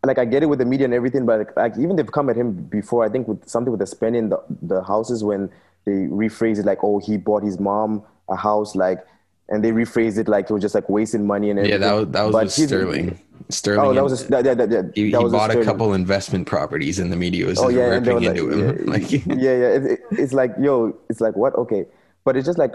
like 0.05 0.19
I 0.19 0.25
get 0.25 0.43
it 0.43 0.47
with 0.47 0.59
the 0.61 0.65
media 0.65 0.85
and 0.85 0.95
everything, 0.95 1.27
but 1.27 1.39
like, 1.39 1.57
like 1.57 1.79
even 1.79 1.97
they've 1.97 2.11
come 2.13 2.29
at 2.31 2.37
him 2.37 2.53
before. 2.53 3.05
I 3.05 3.09
think 3.09 3.27
with 3.27 3.49
something 3.49 3.71
with 3.73 3.81
the 3.81 3.87
spending 3.87 4.29
the 4.29 4.41
the 4.63 4.83
houses 4.85 5.25
when 5.25 5.51
they 5.85 5.93
rephrase 5.93 6.59
it 6.59 6.67
like, 6.67 6.79
oh, 6.83 6.99
he 6.99 7.17
bought 7.17 7.43
his 7.43 7.59
mom 7.59 8.03
a 8.29 8.37
house, 8.37 8.75
like, 8.77 9.05
and 9.49 9.65
they 9.65 9.71
rephrase 9.71 10.19
it 10.19 10.29
like 10.29 10.51
it 10.51 10.53
was 10.53 10.63
just 10.63 10.75
like 10.75 10.89
wasting 10.89 11.27
money 11.27 11.51
and 11.51 11.59
everything. 11.59 11.81
Yeah, 11.81 11.87
that 11.89 11.93
was 11.95 12.09
that 12.09 12.23
was 12.25 12.33
But 12.33 12.51
Sterling. 12.53 13.19
Sterling. 13.49 13.87
Oh, 13.87 13.95
that 13.95 14.03
was 14.05 14.23
a, 14.23 14.29
that, 14.31 14.45
that, 14.45 14.59
that, 14.59 14.71
that, 14.71 14.93
he, 14.95 15.11
he 15.11 15.17
was 15.17 15.33
bought 15.33 15.51
a 15.51 15.53
Sterling. 15.55 15.67
couple 15.67 15.95
investment 15.95 16.47
properties, 16.47 16.99
and 16.99 17.11
the 17.13 17.17
media 17.17 17.47
was 17.47 17.59
Oh 17.59 17.69
yeah, 17.69 17.87
ripping 17.87 18.17
like, 18.21 18.37
into 18.37 18.51
him. 18.51 18.61
yeah, 18.79 18.85
Like, 18.93 19.11
yeah, 19.11 19.19
yeah. 19.37 19.75
It, 19.77 19.85
it, 19.85 20.01
it's 20.13 20.33
like, 20.33 20.53
yo, 20.61 20.97
it's 21.09 21.21
like 21.21 21.35
what? 21.37 21.55
Okay, 21.55 21.87
but 22.25 22.37
it's 22.37 22.47
just 22.47 22.59
like 22.59 22.73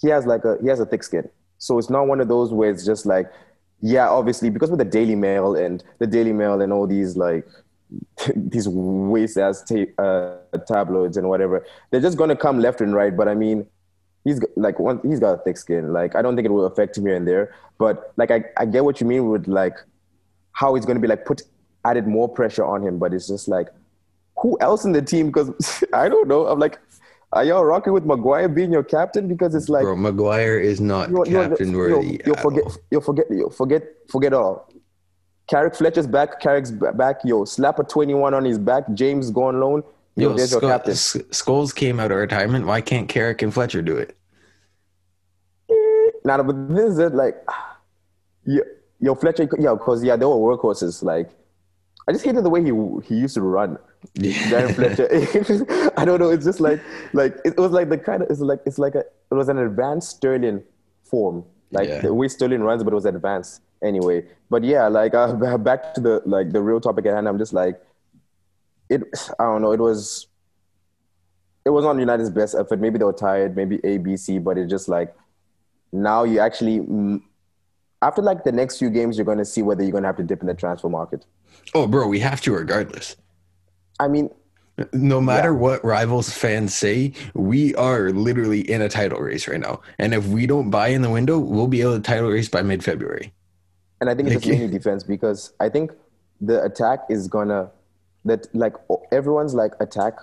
he 0.00 0.08
has 0.08 0.26
like 0.26 0.44
a 0.44 0.58
he 0.62 0.68
has 0.68 0.80
a 0.80 0.86
thick 0.86 1.02
skin, 1.02 1.28
so 1.58 1.78
it's 1.78 1.90
not 1.90 2.06
one 2.06 2.20
of 2.20 2.28
those 2.28 2.52
where 2.52 2.70
it's 2.70 2.84
just 2.84 3.04
like, 3.06 3.30
yeah, 3.82 4.08
obviously 4.08 4.48
because 4.48 4.70
with 4.70 4.78
the 4.78 4.84
Daily 4.84 5.16
Mail 5.16 5.56
and 5.56 5.82
the 5.98 6.06
Daily 6.06 6.32
Mail 6.32 6.60
and 6.60 6.72
all 6.72 6.86
these 6.86 7.16
like 7.16 7.46
these 8.36 8.68
waste 8.68 9.36
ass 9.36 9.62
ta- 9.64 10.02
uh, 10.02 10.58
tabloids 10.66 11.16
and 11.16 11.28
whatever, 11.28 11.66
they're 11.90 12.00
just 12.00 12.16
gonna 12.16 12.36
come 12.36 12.60
left 12.60 12.80
and 12.80 12.94
right. 12.94 13.14
But 13.14 13.28
I 13.28 13.34
mean, 13.34 13.66
he's 14.24 14.40
like 14.56 14.78
one, 14.78 15.00
he's 15.02 15.18
got 15.18 15.34
a 15.34 15.38
thick 15.38 15.56
skin. 15.56 15.92
Like 15.92 16.14
I 16.14 16.22
don't 16.22 16.36
think 16.36 16.46
it 16.46 16.52
will 16.52 16.66
affect 16.66 16.96
him 16.96 17.06
here 17.06 17.16
and 17.16 17.26
there. 17.26 17.54
But 17.78 18.12
like 18.16 18.30
I, 18.30 18.44
I 18.56 18.66
get 18.66 18.84
what 18.84 19.00
you 19.00 19.06
mean 19.06 19.28
with 19.28 19.48
like 19.48 19.74
how 20.52 20.76
it's 20.76 20.86
gonna 20.86 21.00
be 21.00 21.08
like 21.08 21.24
put 21.24 21.42
added 21.84 22.06
more 22.06 22.28
pressure 22.28 22.64
on 22.64 22.82
him. 22.86 22.98
But 22.98 23.12
it's 23.12 23.26
just 23.26 23.48
like 23.48 23.68
who 24.38 24.56
else 24.60 24.84
in 24.84 24.92
the 24.92 25.02
team? 25.02 25.26
Because 25.26 25.82
I 25.92 26.08
don't 26.08 26.28
know. 26.28 26.46
I'm 26.46 26.60
like, 26.60 26.78
are 27.32 27.44
y'all 27.44 27.64
rocking 27.64 27.92
with 27.92 28.04
Maguire 28.04 28.48
being 28.48 28.72
your 28.72 28.82
captain? 28.82 29.26
Because 29.28 29.54
it's 29.54 29.68
like 29.68 29.82
bro, 29.82 29.96
Maguire 29.96 30.58
is 30.58 30.80
not 30.80 31.10
you- 31.10 31.24
captain 31.24 31.72
you- 31.72 31.78
worthy. 31.78 32.20
You 32.26 32.34
forget, 32.34 32.64
all. 32.64 32.76
you 32.90 33.00
forget, 33.00 33.26
you 33.30 33.50
forget, 33.50 33.82
forget 34.08 34.32
all. 34.34 34.68
Carrick 35.48 35.74
Fletcher's 35.74 36.06
back. 36.06 36.40
Carrick's 36.40 36.70
back. 36.70 37.16
Yo, 37.24 37.44
slap 37.44 37.78
a 37.78 37.84
21 37.84 38.32
on 38.34 38.44
his 38.44 38.58
back. 38.58 38.84
James 38.94 39.30
go 39.30 39.44
on 39.44 39.60
loan. 39.60 39.82
Yo, 40.14 40.30
Yo, 40.30 40.36
there's 40.36 40.52
your 40.52 40.60
captain. 40.60 40.92
Scholes 40.94 41.74
came 41.74 41.98
out 41.98 42.12
of 42.12 42.18
retirement. 42.18 42.66
Why 42.66 42.80
can't 42.80 43.08
Carrick 43.08 43.42
and 43.42 43.52
Fletcher 43.52 43.82
do 43.82 43.96
it? 43.96 44.16
Eh, 45.70 45.74
nah, 46.24 46.42
but 46.42 46.68
this 46.74 46.92
is 46.92 46.98
it. 46.98 47.14
Like, 47.14 47.36
yo, 48.44 48.62
yo 49.00 49.14
Fletcher. 49.14 49.48
Yeah, 49.58 49.72
because 49.74 50.04
yeah, 50.04 50.16
they 50.16 50.26
were 50.26 50.36
workhorses. 50.36 51.02
Like, 51.02 51.30
I 52.08 52.12
just 52.12 52.24
hated 52.24 52.44
the 52.44 52.50
way 52.50 52.62
he 52.62 52.72
he 53.06 53.20
used 53.20 53.34
to 53.34 53.42
run. 53.42 53.78
Yeah. 54.14 54.32
Darren 54.50 54.74
Fletcher. 54.74 55.92
I 55.96 56.04
don't 56.04 56.18
know. 56.20 56.30
It's 56.30 56.44
just 56.44 56.60
like 56.60 56.80
like 57.12 57.36
it 57.44 57.56
was 57.56 57.72
like 57.72 57.88
the 57.88 57.98
kind 57.98 58.22
of 58.22 58.30
it's 58.30 58.40
like 58.40 58.60
it's 58.66 58.78
like 58.78 58.94
a 58.94 59.00
it 59.30 59.34
was 59.34 59.48
an 59.48 59.58
advanced 59.58 60.16
Sterling 60.16 60.62
form, 61.04 61.44
like 61.70 61.88
Yeah. 61.88 62.00
the 62.00 62.12
way 62.14 62.28
Sterling 62.28 62.62
runs, 62.62 62.82
but 62.82 62.92
it 62.92 62.96
was 62.96 63.04
advanced 63.04 63.62
anyway. 63.82 64.24
But 64.50 64.64
yeah, 64.64 64.88
like 64.88 65.14
uh, 65.14 65.58
back 65.58 65.94
to 65.94 66.00
the 66.00 66.22
like 66.26 66.50
the 66.52 66.60
real 66.60 66.80
topic 66.80 67.06
at 67.06 67.14
hand. 67.14 67.28
I'm 67.28 67.38
just 67.38 67.52
like 67.52 67.80
it. 68.88 69.02
I 69.38 69.44
don't 69.44 69.62
know. 69.62 69.72
It 69.72 69.80
was 69.80 70.26
it 71.64 71.70
was 71.70 71.84
not 71.84 71.96
United's 71.96 72.30
best 72.30 72.56
effort. 72.56 72.80
Maybe 72.80 72.98
they 72.98 73.04
were 73.04 73.12
tired. 73.12 73.54
Maybe 73.56 73.78
A, 73.84 73.98
B, 73.98 74.16
C. 74.16 74.38
But 74.38 74.58
it's 74.58 74.70
just 74.70 74.88
like 74.88 75.14
now 75.92 76.24
you 76.24 76.40
actually 76.40 76.80
after 78.02 78.20
like 78.20 78.42
the 78.42 78.50
next 78.52 78.78
few 78.78 78.90
games, 78.90 79.16
you're 79.16 79.24
going 79.24 79.38
to 79.38 79.44
see 79.44 79.62
whether 79.62 79.82
you're 79.82 79.92
going 79.92 80.02
to 80.02 80.08
have 80.08 80.16
to 80.16 80.24
dip 80.24 80.40
in 80.40 80.48
the 80.48 80.54
transfer 80.54 80.88
market. 80.88 81.24
Oh, 81.74 81.86
bro, 81.86 82.06
we 82.06 82.20
have 82.20 82.40
to 82.42 82.52
regardless. 82.52 83.16
I 84.00 84.08
mean, 84.08 84.30
No 84.94 85.20
matter 85.20 85.52
Yeah. 85.52 85.58
what 85.58 85.84
rivals 85.84 86.30
fans 86.30 86.74
say, 86.74 87.12
we 87.34 87.74
are 87.74 88.10
literally 88.10 88.60
in 88.68 88.80
a 88.80 88.88
title 88.88 89.20
race 89.20 89.46
right 89.46 89.60
now. 89.60 89.80
And 89.98 90.14
if 90.14 90.26
we 90.28 90.46
don't 90.46 90.70
buy 90.70 90.88
in 90.88 91.02
the 91.02 91.10
window, 91.10 91.38
we'll 91.38 91.68
be 91.68 91.82
able 91.82 91.94
to 91.96 92.00
title 92.00 92.30
race 92.30 92.48
by 92.48 92.62
mid 92.62 92.82
February. 92.82 93.32
And 94.00 94.08
I 94.08 94.14
think 94.14 94.30
it's 94.30 94.46
mainly 94.46 94.68
defense 94.78 95.04
because 95.04 95.52
I 95.60 95.68
think 95.68 95.92
the 96.40 96.64
attack 96.64 97.00
is 97.10 97.28
gonna 97.28 97.70
that 98.24 98.48
like 98.54 98.74
everyone's 99.12 99.54
like 99.54 99.72
attack 99.78 100.14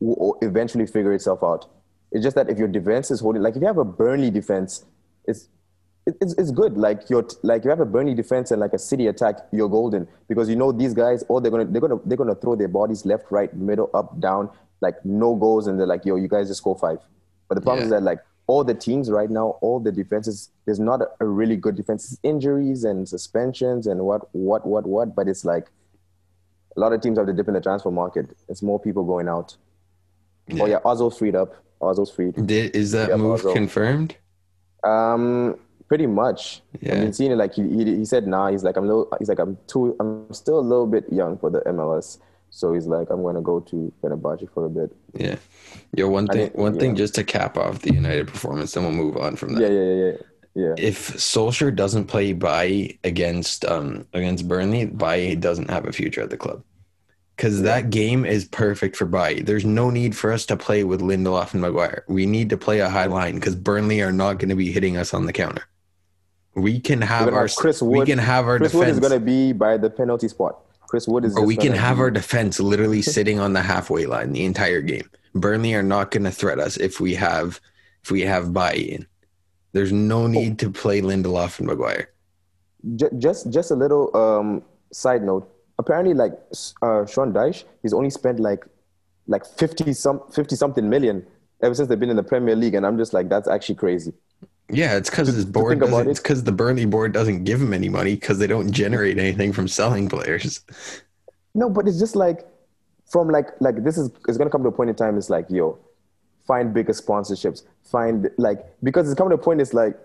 will 0.00 0.36
eventually 0.42 0.86
figure 0.86 1.12
itself 1.12 1.42
out. 1.44 1.66
It's 2.10 2.24
just 2.24 2.34
that 2.36 2.50
if 2.50 2.58
your 2.58 2.68
defense 2.68 3.10
is 3.10 3.20
holding, 3.20 3.40
like 3.42 3.54
if 3.56 3.60
you 3.62 3.66
have 3.68 3.78
a 3.78 3.84
Burnley 3.84 4.30
defense, 4.30 4.84
it's 5.26 5.42
it- 5.44 5.48
it's, 6.06 6.34
it's 6.34 6.50
good. 6.50 6.76
Like 6.76 7.10
you're 7.10 7.26
like 7.42 7.64
you 7.64 7.70
have 7.70 7.80
a 7.80 7.84
Burnley 7.84 8.14
defense 8.14 8.50
and 8.50 8.60
like 8.60 8.72
a 8.72 8.78
City 8.78 9.08
attack, 9.08 9.36
you're 9.52 9.68
golden 9.68 10.06
because 10.28 10.48
you 10.48 10.56
know 10.56 10.72
these 10.72 10.94
guys. 10.94 11.24
All 11.24 11.40
they're 11.40 11.50
gonna 11.50 11.64
they're 11.64 11.80
gonna 11.80 11.98
they're 12.04 12.16
gonna 12.16 12.34
throw 12.34 12.54
their 12.54 12.68
bodies 12.68 13.04
left, 13.04 13.24
right, 13.30 13.52
middle, 13.54 13.90
up, 13.94 14.18
down, 14.20 14.50
like 14.80 15.04
no 15.04 15.34
goals, 15.34 15.66
and 15.66 15.78
they're 15.78 15.86
like, 15.86 16.04
yo, 16.04 16.16
you 16.16 16.28
guys 16.28 16.48
just 16.48 16.58
score 16.58 16.76
five. 16.78 16.98
But 17.48 17.56
the 17.56 17.60
problem 17.60 17.84
is 17.84 17.90
that 17.90 18.02
like 18.02 18.20
all 18.46 18.62
the 18.62 18.74
teams 18.74 19.10
right 19.10 19.28
now, 19.28 19.56
all 19.60 19.80
the 19.80 19.90
defenses, 19.90 20.50
there's 20.64 20.78
not 20.78 21.00
a, 21.02 21.08
a 21.20 21.26
really 21.26 21.56
good 21.56 21.74
defense. 21.74 22.12
It's 22.12 22.20
injuries 22.22 22.84
and 22.84 23.08
suspensions 23.08 23.86
and 23.88 24.00
what 24.02 24.28
what 24.32 24.64
what 24.66 24.86
what. 24.86 25.16
But 25.16 25.26
it's 25.28 25.44
like 25.44 25.68
a 26.76 26.80
lot 26.80 26.92
of 26.92 27.00
teams 27.00 27.18
have 27.18 27.26
to 27.26 27.32
dip 27.32 27.48
in 27.48 27.54
the 27.54 27.60
transfer 27.60 27.90
market. 27.90 28.36
It's 28.48 28.62
more 28.62 28.78
people 28.78 29.02
going 29.04 29.28
out. 29.28 29.56
Oh 30.60 30.66
yeah, 30.66 30.78
Ozil 30.84 31.16
freed 31.16 31.34
up. 31.34 31.54
Ozil's 31.82 32.10
freed. 32.12 32.46
Did, 32.46 32.76
is 32.76 32.92
that 32.92 33.08
Yeah, 33.10 33.16
move 33.16 33.32
also- 33.32 33.52
confirmed? 33.52 34.16
Um, 34.84 35.58
pretty 35.88 36.06
much. 36.06 36.62
Yeah. 36.80 36.94
I've 36.94 37.00
been 37.00 37.12
seeing 37.12 37.32
it. 37.32 37.36
Like 37.36 37.54
he, 37.54 37.62
he, 37.62 37.96
he 37.96 38.04
said, 38.04 38.26
nah. 38.26 38.50
He's 38.50 38.64
like, 38.64 38.76
I'm 38.76 38.86
little. 38.86 39.08
He's 39.18 39.28
like, 39.28 39.38
I'm 39.38 39.58
too. 39.66 39.96
I'm 40.00 40.32
still 40.32 40.58
a 40.58 40.60
little 40.60 40.86
bit 40.86 41.04
young 41.12 41.38
for 41.38 41.50
the 41.50 41.60
MLS. 41.60 42.18
So 42.50 42.72
he's 42.72 42.86
like, 42.86 43.10
I'm 43.10 43.22
gonna 43.22 43.42
go 43.42 43.60
to 43.60 43.92
Fenerbahce 44.02 44.48
for 44.54 44.64
a 44.64 44.70
bit. 44.70 44.94
Yeah. 45.14 45.36
Yo, 45.94 46.08
one 46.08 46.26
thing, 46.26 46.50
one 46.54 46.78
thing, 46.78 46.96
just 46.96 47.14
to 47.16 47.24
cap 47.24 47.58
off 47.58 47.80
the 47.80 47.92
United 47.92 48.28
performance, 48.28 48.72
then 48.72 48.84
we'll 48.84 48.92
move 48.92 49.16
on 49.16 49.36
from 49.36 49.54
that. 49.54 49.62
Yeah, 49.62 49.68
yeah, 49.68 49.82
yeah, 49.82 50.04
yeah. 50.04 50.16
Yeah. 50.56 50.74
If 50.78 51.12
Solskjaer 51.12 51.76
doesn't 51.76 52.06
play 52.06 52.32
Bailly 52.32 52.98
against 53.04 53.66
um 53.66 54.06
against 54.14 54.48
Burnley, 54.48 54.86
Bailly 54.86 55.36
doesn't 55.36 55.68
have 55.68 55.86
a 55.86 55.92
future 55.92 56.22
at 56.22 56.30
the 56.30 56.38
club. 56.38 56.62
Because 57.36 57.60
that 57.60 57.90
game 57.90 58.24
is 58.24 58.46
perfect 58.46 58.96
for 58.96 59.04
Bailly. 59.04 59.42
There's 59.42 59.66
no 59.66 59.90
need 59.90 60.16
for 60.16 60.32
us 60.32 60.46
to 60.46 60.56
play 60.56 60.84
with 60.84 61.02
Lindelof 61.02 61.52
and 61.52 61.60
Maguire. 61.60 62.04
We 62.08 62.24
need 62.24 62.48
to 62.48 62.56
play 62.56 62.80
a 62.80 62.88
high 62.88 63.04
line 63.04 63.34
because 63.34 63.54
Burnley 63.54 64.00
are 64.00 64.12
not 64.12 64.38
going 64.38 64.48
to 64.48 64.56
be 64.56 64.72
hitting 64.72 64.96
us 64.96 65.12
on 65.12 65.26
the 65.26 65.34
counter. 65.34 65.64
We 66.56 66.80
can 66.80 67.02
have 67.02 67.28
our 67.32 67.42
have 67.46 67.54
Chris 67.54 67.82
we 67.82 67.98
Wood- 67.98 68.06
can 68.08 68.18
have 68.18 68.46
our 68.46 68.58
Chris 68.58 68.72
Wood 68.74 68.86
defense. 68.86 68.96
is 69.04 69.08
gonna 69.08 69.20
be 69.20 69.52
by 69.52 69.76
the 69.76 69.90
penalty 69.90 70.26
spot. 70.28 70.58
Chris 70.88 71.06
Wood 71.06 71.24
is. 71.24 71.36
Or 71.36 71.44
we 71.44 71.56
can 71.56 71.72
have 71.72 71.98
be- 71.98 72.02
our 72.04 72.10
defense 72.10 72.58
literally 72.58 73.02
sitting 73.02 73.38
on 73.38 73.52
the 73.52 73.60
halfway 73.60 74.06
line 74.06 74.32
the 74.32 74.44
entire 74.44 74.80
game. 74.80 75.08
Burnley 75.34 75.74
are 75.74 75.82
not 75.82 76.10
going 76.12 76.24
to 76.24 76.30
threat 76.30 76.58
us 76.58 76.78
if 76.78 76.98
we 76.98 77.14
have 77.14 77.60
if 78.02 78.10
we 78.10 78.22
have 78.22 78.54
buy 78.54 78.72
in. 78.72 79.06
There's 79.72 79.92
no 79.92 80.26
need 80.26 80.58
to 80.60 80.70
play 80.70 81.02
Lindelof 81.02 81.58
and 81.58 81.68
Maguire. 81.68 82.08
Ju- 82.94 83.10
just 83.18 83.50
just 83.50 83.70
a 83.70 83.74
little 83.74 84.16
um, 84.16 84.62
side 84.92 85.22
note. 85.22 85.46
Apparently, 85.78 86.14
like 86.14 86.32
uh, 86.80 87.04
Sean 87.04 87.34
Dyche, 87.34 87.64
he's 87.82 87.92
only 87.92 88.08
spent 88.08 88.40
like 88.40 88.64
like 89.26 89.44
fifty 89.44 89.92
some 89.92 90.22
fifty 90.32 90.56
something 90.56 90.88
million 90.88 91.26
ever 91.62 91.74
since 91.74 91.88
they've 91.88 92.00
been 92.00 92.08
in 92.10 92.16
the 92.16 92.22
Premier 92.22 92.56
League, 92.56 92.74
and 92.74 92.86
I'm 92.86 92.96
just 92.96 93.12
like, 93.12 93.28
that's 93.28 93.48
actually 93.48 93.74
crazy. 93.74 94.14
Yeah, 94.68 94.96
it's 94.96 95.08
because 95.10 95.28
his 95.28 95.44
board 95.44 95.78
it- 95.82 96.08
It's 96.10 96.20
because 96.20 96.42
the 96.44 96.52
Burnley 96.52 96.86
board 96.86 97.12
doesn't 97.12 97.44
give 97.44 97.60
him 97.62 97.72
any 97.72 97.88
money 97.88 98.14
because 98.16 98.38
they 98.38 98.46
don't 98.48 98.70
generate 98.72 99.18
anything 99.18 99.52
from 99.52 99.68
selling 99.68 100.08
players. 100.08 100.60
No, 101.54 101.70
but 101.70 101.86
it's 101.86 101.98
just 101.98 102.16
like 102.16 102.44
from 103.06 103.28
like 103.28 103.48
like 103.60 103.84
this 103.84 103.96
is 103.96 104.10
it's 104.28 104.36
gonna 104.38 104.50
come 104.50 104.62
to 104.64 104.68
a 104.68 104.72
point 104.72 104.90
in 104.90 104.96
time. 104.96 105.16
It's 105.16 105.30
like 105.30 105.46
yo, 105.48 105.78
find 106.46 106.74
bigger 106.74 106.92
sponsorships. 106.92 107.62
Find 107.84 108.28
like 108.38 108.58
because 108.82 109.08
it's 109.08 109.16
coming 109.16 109.30
to 109.30 109.36
a 109.36 109.38
point. 109.38 109.60
It's 109.60 109.72
like 109.72 109.96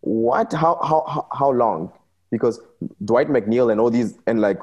what? 0.00 0.52
How 0.52 0.78
how 0.82 1.04
how, 1.08 1.26
how 1.32 1.50
long? 1.50 1.92
Because 2.30 2.60
Dwight 3.04 3.28
McNeil 3.28 3.72
and 3.72 3.80
all 3.80 3.90
these 3.90 4.18
and 4.26 4.40
like 4.40 4.58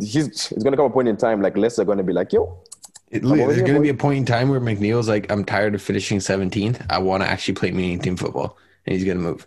he's 0.00 0.26
it's 0.52 0.62
gonna 0.62 0.76
come 0.76 0.86
a 0.86 0.90
point 0.90 1.08
in 1.08 1.16
time 1.16 1.40
like 1.42 1.56
Leicester 1.56 1.82
are 1.82 1.84
gonna 1.86 2.02
be 2.02 2.12
like 2.12 2.32
yo. 2.32 2.62
It, 3.10 3.22
there's 3.22 3.62
going 3.62 3.74
to 3.74 3.80
be 3.80 3.88
a 3.88 3.94
point 3.94 4.18
in 4.18 4.24
time 4.26 4.50
where 4.50 4.60
McNeil's 4.60 5.08
like, 5.08 5.30
"I'm 5.32 5.44
tired 5.44 5.74
of 5.74 5.80
finishing 5.80 6.18
17th. 6.18 6.84
I 6.90 6.98
want 6.98 7.22
to 7.22 7.28
actually 7.28 7.54
play 7.54 7.70
meaning 7.70 7.98
team 8.00 8.16
football," 8.16 8.58
and 8.84 8.94
he's 8.94 9.04
going 9.04 9.16
to 9.16 9.22
move. 9.22 9.46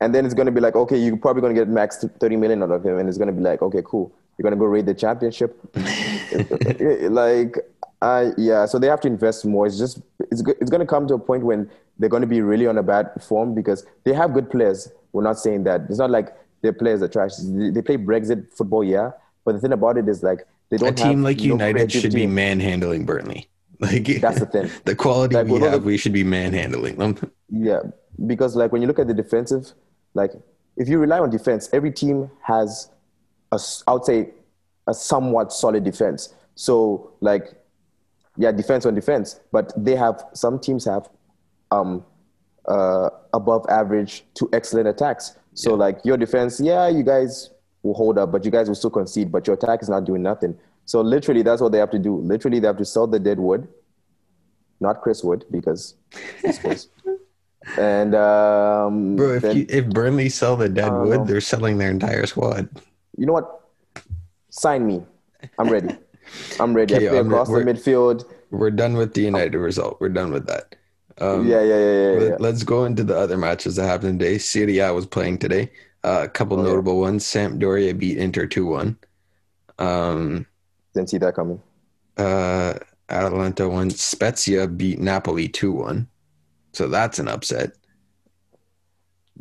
And 0.00 0.14
then 0.14 0.24
it's 0.24 0.34
gonna 0.34 0.52
be 0.52 0.60
like, 0.60 0.76
okay, 0.76 0.96
you're 0.96 1.16
probably 1.16 1.42
gonna 1.42 1.54
get 1.54 1.68
max 1.68 2.04
30 2.20 2.36
million 2.36 2.62
out 2.62 2.70
of 2.70 2.84
him, 2.84 2.98
and 2.98 3.08
it's 3.08 3.18
gonna 3.18 3.32
be 3.32 3.42
like, 3.42 3.62
okay, 3.62 3.82
cool. 3.84 4.12
You're 4.36 4.44
gonna 4.44 4.56
go 4.56 4.66
raid 4.66 4.86
the 4.86 4.94
championship. 4.94 5.58
like, 7.10 7.56
I 8.00 8.30
yeah. 8.36 8.66
So 8.66 8.78
they 8.78 8.86
have 8.86 9.00
to 9.00 9.08
invest 9.08 9.44
more. 9.44 9.66
It's 9.66 9.76
just 9.76 10.00
it's 10.30 10.42
it's 10.60 10.70
gonna 10.70 10.86
come 10.86 11.08
to 11.08 11.14
a 11.14 11.18
point 11.18 11.42
when 11.42 11.68
they're 11.98 12.08
gonna 12.08 12.28
be 12.28 12.40
really 12.40 12.68
on 12.68 12.78
a 12.78 12.82
bad 12.82 13.10
form 13.20 13.54
because 13.54 13.84
they 14.04 14.12
have 14.12 14.32
good 14.32 14.48
players. 14.48 14.88
We're 15.12 15.24
not 15.24 15.40
saying 15.40 15.64
that. 15.64 15.82
It's 15.88 15.98
not 15.98 16.10
like 16.10 16.28
their 16.62 16.72
players 16.72 17.02
are 17.02 17.08
trash. 17.08 17.32
They 17.36 17.82
play 17.82 17.96
Brexit 17.96 18.54
football, 18.56 18.84
yeah. 18.84 19.10
But 19.44 19.54
the 19.54 19.60
thing 19.60 19.72
about 19.72 19.98
it 19.98 20.08
is 20.08 20.22
like 20.22 20.46
they 20.70 20.76
A 20.76 20.78
don't. 20.78 20.96
team 20.96 21.22
like 21.22 21.38
no 21.38 21.44
United 21.44 21.90
should 21.90 22.12
be 22.12 22.26
manhandling 22.26 23.06
Burnley. 23.06 23.48
Like 23.80 24.06
That's 24.20 24.40
the 24.40 24.46
thing. 24.46 24.70
the 24.84 24.96
quality 24.96 25.36
Like, 25.36 25.46
we 25.46 25.60
have, 25.60 25.84
we 25.84 25.96
should 25.96 26.12
be 26.12 26.24
manhandling 26.24 26.96
them. 26.96 27.16
Yeah, 27.48 27.80
because 28.26 28.56
like 28.56 28.72
when 28.72 28.82
you 28.82 28.88
look 28.88 28.98
at 28.98 29.06
the 29.06 29.14
defensive, 29.14 29.72
like 30.14 30.32
if 30.76 30.88
you 30.88 30.98
rely 30.98 31.20
on 31.20 31.30
defense, 31.30 31.68
every 31.72 31.92
team 31.92 32.30
has 32.42 32.90
a, 33.52 33.60
I 33.86 33.92
would 33.92 34.04
say, 34.04 34.30
a 34.88 34.94
somewhat 34.94 35.52
solid 35.52 35.84
defense. 35.84 36.34
So 36.54 37.12
like, 37.20 37.52
yeah, 38.36 38.52
defense 38.52 38.84
on 38.84 38.94
defense, 38.94 39.40
but 39.52 39.72
they 39.76 39.94
have 39.94 40.24
some 40.34 40.58
teams 40.58 40.84
have 40.84 41.08
um, 41.70 42.04
uh, 42.66 43.10
above 43.32 43.64
average 43.68 44.24
to 44.34 44.48
excellent 44.52 44.88
attacks. 44.88 45.36
So 45.54 45.74
like 45.74 46.00
your 46.04 46.16
defense, 46.16 46.60
yeah, 46.60 46.88
you 46.88 47.02
guys 47.02 47.50
will 47.88 47.94
hold 47.94 48.18
up, 48.18 48.30
but 48.30 48.44
you 48.44 48.50
guys 48.50 48.68
will 48.68 48.74
still 48.74 48.90
concede, 48.90 49.32
but 49.32 49.46
your 49.46 49.54
attack 49.54 49.82
is 49.82 49.88
not 49.88 50.04
doing 50.04 50.22
nothing. 50.22 50.56
So 50.84 51.00
literally, 51.00 51.42
that's 51.42 51.60
what 51.60 51.72
they 51.72 51.78
have 51.78 51.90
to 51.90 51.98
do. 51.98 52.16
Literally, 52.16 52.60
they 52.60 52.66
have 52.66 52.76
to 52.78 52.84
sell 52.84 53.06
the 53.06 53.18
dead 53.18 53.38
wood, 53.38 53.66
not 54.80 55.00
Chris 55.00 55.24
Wood, 55.24 55.44
because 55.50 55.94
he's 56.42 56.58
Chris. 56.58 56.88
and 57.78 58.14
um, 58.14 59.16
Bro, 59.16 59.34
if 59.36 59.42
then- 59.42 59.56
you, 59.56 59.66
if 59.68 59.88
Burnley 59.88 60.28
sell 60.28 60.56
the 60.56 60.68
dead 60.68 60.90
don't 60.90 61.08
wood, 61.08 61.26
they're 61.26 61.40
selling 61.40 61.78
their 61.78 61.90
entire 61.90 62.26
squad. 62.26 62.68
you 63.16 63.26
know 63.26 63.32
what? 63.32 63.64
Sign 64.50 64.86
me. 64.86 65.02
I'm 65.58 65.68
ready. 65.68 65.96
I'm 66.60 66.74
ready. 66.74 66.94
Okay, 66.94 67.06
I 67.06 67.10
play 67.10 67.18
I'm- 67.18 67.26
across 67.26 67.48
the 67.48 67.54
we're- 67.54 67.72
midfield. 67.72 68.24
We're 68.50 68.70
done 68.70 68.94
with 68.94 69.12
the 69.12 69.20
United 69.20 69.58
result. 69.58 70.00
We're 70.00 70.08
done 70.08 70.32
with 70.32 70.46
that. 70.46 70.74
Um, 71.20 71.46
yeah, 71.46 71.60
yeah, 71.60 71.76
yeah, 71.78 71.92
yeah, 71.92 72.12
yeah. 72.30 72.36
Let, 72.38 72.54
us 72.54 72.62
go 72.62 72.84
into 72.86 73.04
the 73.04 73.14
other 73.14 73.36
matches 73.36 73.76
that 73.76 73.84
happened 73.86 74.20
today. 74.20 74.38
Serie 74.38 74.78
A 74.78 74.94
was 74.94 75.04
playing 75.04 75.38
today. 75.38 75.70
Uh, 76.04 76.22
a 76.24 76.28
couple 76.28 76.58
Oh, 76.58 76.62
yeah. 76.62 76.68
notable 76.70 77.00
ones. 77.00 77.24
Sampdoria 77.24 77.96
beat 77.98 78.18
Inter 78.18 78.46
2 78.46 78.66
1. 78.66 78.96
Um, 79.78 80.46
Didn't 80.94 81.10
see 81.10 81.18
that 81.18 81.34
coming. 81.34 81.60
uh, 82.16 82.74
Atalanta 83.10 83.68
won. 83.68 83.90
Spezia 83.90 84.66
beat 84.68 84.98
Napoli 85.00 85.48
2 85.48 85.72
1. 85.72 86.06
So 86.72 86.88
that's 86.88 87.18
an 87.18 87.28
upset. 87.28 87.72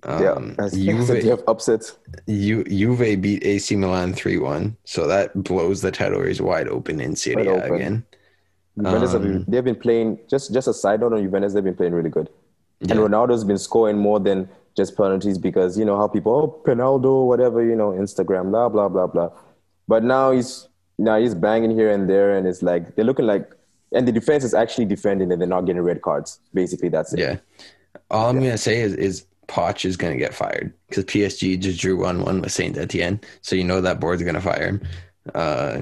yeah, 0.06 0.32
Um, 0.32 0.56
that's, 0.58 0.74
Juve, 0.76 1.08
that's 1.08 1.26
have 1.26 1.44
upsets. 1.48 1.98
Ju- 2.28 2.64
Juve 2.64 3.20
beat 3.22 3.44
AC 3.44 3.76
Milan 3.76 4.14
3 4.14 4.38
1. 4.38 4.78
So 4.86 5.08
that 5.08 5.44
blows 5.44 5.82
the 5.82 5.92
title 5.92 6.22
race 6.22 6.40
wide 6.40 6.68
open 6.68 7.00
in 7.02 7.16
Serie 7.16 7.48
A 7.48 7.52
open. 7.52 7.74
again. 7.76 8.06
Juventus 8.78 9.12
have 9.14 9.22
Um, 9.22 9.28
been, 9.28 9.46
they've 9.48 9.64
been 9.64 9.76
playing. 9.76 10.20
Just 10.30 10.54
just 10.54 10.68
a 10.68 10.74
side 10.74 11.02
note 11.02 11.14
on 11.14 11.22
Juventus, 11.24 11.54
they've 11.54 11.64
been 11.64 11.76
playing 11.76 11.94
really 11.94 12.12
good. 12.12 12.30
And 12.82 12.90
Yeah. 12.92 12.96
Ronaldo's 12.98 13.44
been 13.44 13.58
scoring 13.58 13.98
more 13.98 14.20
than 14.20 14.48
just 14.78 14.96
penalties 14.96 15.38
because 15.40 15.78
you 15.78 15.84
know 15.84 15.98
how 15.98 16.08
people 16.08 16.32
oh 16.32 16.62
Penaldo 16.64 17.26
whatever 17.26 17.66
you 17.66 17.76
know 17.76 17.90
Instagram 17.90 18.52
blah 18.52 18.70
blah 18.70 18.88
blah 18.88 19.08
blah. 19.08 19.32
But 19.88 20.04
now 20.04 20.32
he's 20.32 20.70
now 20.98 21.18
he's 21.18 21.36
banging 21.36 21.72
here 21.72 21.92
and 21.92 22.10
there, 22.10 22.38
and 22.38 22.48
it's 22.48 22.62
like 22.62 22.96
they're 22.96 23.06
looking 23.06 23.26
like, 23.26 23.52
and 23.92 24.08
the 24.08 24.12
defense 24.12 24.44
is 24.44 24.54
actually 24.54 24.86
defending, 24.86 25.32
and 25.32 25.42
they're 25.42 25.50
not 25.50 25.62
getting 25.62 25.82
red 25.82 26.02
cards. 26.02 26.40
Basically, 26.54 26.90
that's 26.90 27.14
it. 27.14 27.20
Yeah. 27.20 27.38
All 28.12 28.30
I'm 28.30 28.38
gonna 28.38 28.58
say 28.58 28.80
is 28.80 28.94
is 28.94 29.26
Poch 29.48 29.86
is 29.86 29.98
going 29.98 30.14
to 30.14 30.20
get 30.20 30.34
fired 30.34 30.74
because 30.90 31.06
PSG 31.06 31.60
just 31.60 31.80
drew 31.80 31.98
1 31.98 32.22
1 32.22 32.42
with 32.42 32.52
Saint 32.52 32.78
Etienne. 32.78 33.20
So 33.42 33.56
you 33.56 33.64
know 33.64 33.82
that 33.82 34.00
board's 34.00 34.22
going 34.22 34.36
to 34.36 34.42
fire 34.42 34.68
him. 34.68 34.82
Uh, 35.34 35.82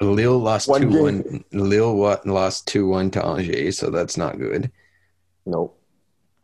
Lille 0.00 0.38
lost 0.38 0.68
One 0.68 0.82
2 0.82 1.02
1. 1.02 1.44
Lille 1.52 1.96
wa- 1.96 2.20
lost 2.26 2.68
2 2.68 2.86
1 2.86 3.10
to 3.12 3.24
Angers, 3.24 3.78
so 3.78 3.90
that's 3.90 4.16
not 4.16 4.38
good. 4.38 4.70
No. 5.46 5.72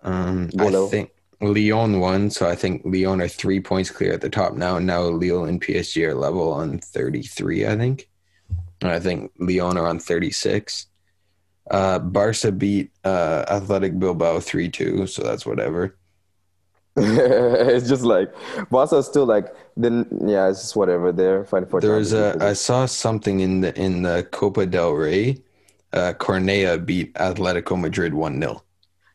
Um. 0.02 0.50
I 0.58 0.70
think 0.88 1.10
Lyon 1.40 2.00
won, 2.00 2.30
so 2.30 2.48
I 2.48 2.54
think 2.54 2.82
Lyon 2.84 3.20
are 3.20 3.28
three 3.28 3.60
points 3.60 3.90
clear 3.90 4.12
at 4.12 4.20
the 4.20 4.30
top 4.30 4.54
now. 4.54 4.78
Now 4.78 5.02
Lille 5.02 5.44
and 5.44 5.60
PSG 5.60 6.08
are 6.08 6.14
level 6.14 6.52
on 6.52 6.78
33, 6.78 7.66
I 7.66 7.76
think. 7.76 8.08
And 8.80 8.90
I 8.90 9.00
think 9.00 9.32
Lyon 9.38 9.76
are 9.76 9.86
on 9.86 9.98
36. 9.98 10.86
Uh, 11.70 11.98
Barca 11.98 12.52
beat 12.52 12.90
uh, 13.04 13.44
Athletic 13.48 13.98
Bilbao 13.98 14.40
3 14.40 14.68
2, 14.68 15.06
so 15.06 15.22
that's 15.22 15.46
whatever. 15.46 15.96
it's 16.96 17.88
just 17.88 18.04
like 18.04 18.32
Barca 18.70 18.96
is 18.96 19.06
still 19.06 19.26
like 19.26 19.52
then 19.76 20.06
yeah, 20.24 20.48
it's 20.48 20.60
just 20.60 20.76
whatever. 20.76 21.10
They're 21.10 21.44
fighting 21.44 21.68
for 21.68 21.80
There 21.80 21.96
was 21.96 22.12
a. 22.12 22.36
I 22.40 22.52
saw 22.52 22.86
something 22.86 23.40
in 23.40 23.62
the 23.62 23.76
in 23.76 24.02
the 24.02 24.28
Copa 24.30 24.66
del 24.66 24.92
Rey. 24.92 25.42
Uh, 25.92 26.12
Cornellà 26.12 26.84
beat 26.84 27.14
Atletico 27.14 27.80
Madrid 27.80 28.14
1 28.14 28.40
0. 28.40 28.62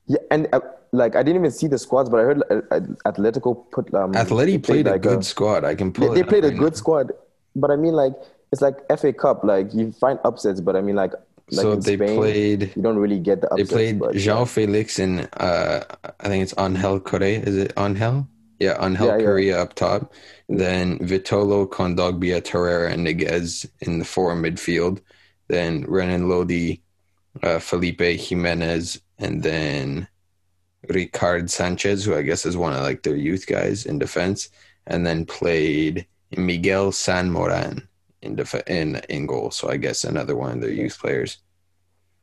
Yeah, 0.07 0.17
and 0.31 0.47
uh, 0.51 0.59
like 0.91 1.15
I 1.15 1.23
didn't 1.23 1.41
even 1.41 1.51
see 1.51 1.67
the 1.67 1.77
squads, 1.77 2.09
but 2.09 2.19
I 2.19 2.23
heard 2.23 2.43
uh, 2.49 2.61
uh, 2.71 2.79
Atletico 3.11 3.69
put 3.71 3.93
um. 3.93 4.11
they 4.13 4.19
Atleti 4.19 4.61
played 4.61 4.87
a 4.87 4.91
like 4.91 5.01
good 5.01 5.25
squad. 5.25 5.63
I 5.63 5.75
can 5.75 5.91
They, 5.97 6.07
pull 6.07 6.13
they 6.13 6.21
up 6.21 6.29
played 6.29 6.45
a 6.45 6.49
right 6.49 6.57
good 6.57 6.73
now. 6.73 6.77
squad, 6.77 7.11
but 7.55 7.71
I 7.71 7.75
mean 7.75 7.93
like 7.93 8.13
it's 8.51 8.61
like 8.61 8.77
FA 8.97 9.13
Cup. 9.13 9.43
Like 9.43 9.73
you 9.73 9.91
find 9.91 10.19
upsets, 10.25 10.61
but 10.61 10.75
I 10.75 10.81
mean 10.81 10.95
like 10.95 11.13
like 11.51 11.63
so 11.63 11.75
they 11.75 11.95
Spain, 11.95 12.17
played. 12.17 12.75
You 12.75 12.81
don't 12.81 12.97
really 12.97 13.19
get 13.19 13.41
the 13.41 13.49
They 13.55 13.63
played 13.65 13.99
but, 13.99 14.15
Jean 14.15 14.45
Felix 14.45 14.99
and 14.99 15.29
uh, 15.37 15.81
I 16.19 16.27
think 16.27 16.43
it's 16.43 16.53
Angel 16.57 16.99
Correa. 16.99 17.39
Is 17.39 17.57
it 17.57 17.73
Angel? 17.77 18.27
Yeah, 18.59 18.83
Angel 18.83 19.19
Yeah, 19.19 19.37
yeah. 19.37 19.61
Up 19.61 19.73
top. 19.73 20.13
Then 20.47 20.99
Vitolo, 20.99 21.67
Kondogbia, 21.67 22.41
Torreira, 22.41 22.91
and 22.91 23.05
Niguez 23.05 23.69
in 23.81 23.99
the 23.99 24.05
four 24.05 24.35
midfield. 24.35 25.01
Then 25.47 25.85
Renan 25.87 26.29
Lodi, 26.29 26.81
uh, 27.41 27.59
Felipe 27.59 28.01
Jimenez, 28.01 29.01
and 29.17 29.41
then 29.41 30.07
Ricard 30.89 31.49
Sanchez, 31.49 32.03
who 32.05 32.15
I 32.15 32.21
guess 32.23 32.45
is 32.45 32.57
one 32.57 32.73
of 32.73 32.81
like 32.81 33.03
their 33.03 33.15
youth 33.15 33.45
guys 33.47 33.85
in 33.85 33.99
defense. 33.99 34.49
And 34.87 35.05
then 35.05 35.25
played 35.25 36.07
Miguel 36.35 36.91
San 36.91 37.31
Román 37.31 37.87
in 38.21 38.35
def- 38.35 38.67
in 38.67 38.95
in 39.09 39.27
goal. 39.27 39.51
So 39.51 39.69
I 39.69 39.77
guess 39.77 40.03
another 40.03 40.35
one 40.35 40.51
of 40.55 40.61
their 40.61 40.71
youth 40.71 40.97
players. 40.99 41.37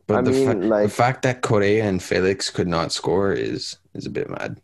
But 0.08 0.16
I 0.18 0.22
the, 0.22 0.30
mean, 0.32 0.62
fa- 0.62 0.82
the 0.82 0.88
fact 0.88 1.22
that 1.22 1.42
Correa 1.42 1.84
and 1.84 2.02
Felix 2.02 2.50
could 2.50 2.66
not 2.66 2.90
score 2.92 3.32
is 3.32 3.78
is 3.94 4.06
a 4.06 4.10
bit 4.10 4.28
mad. 4.28 4.60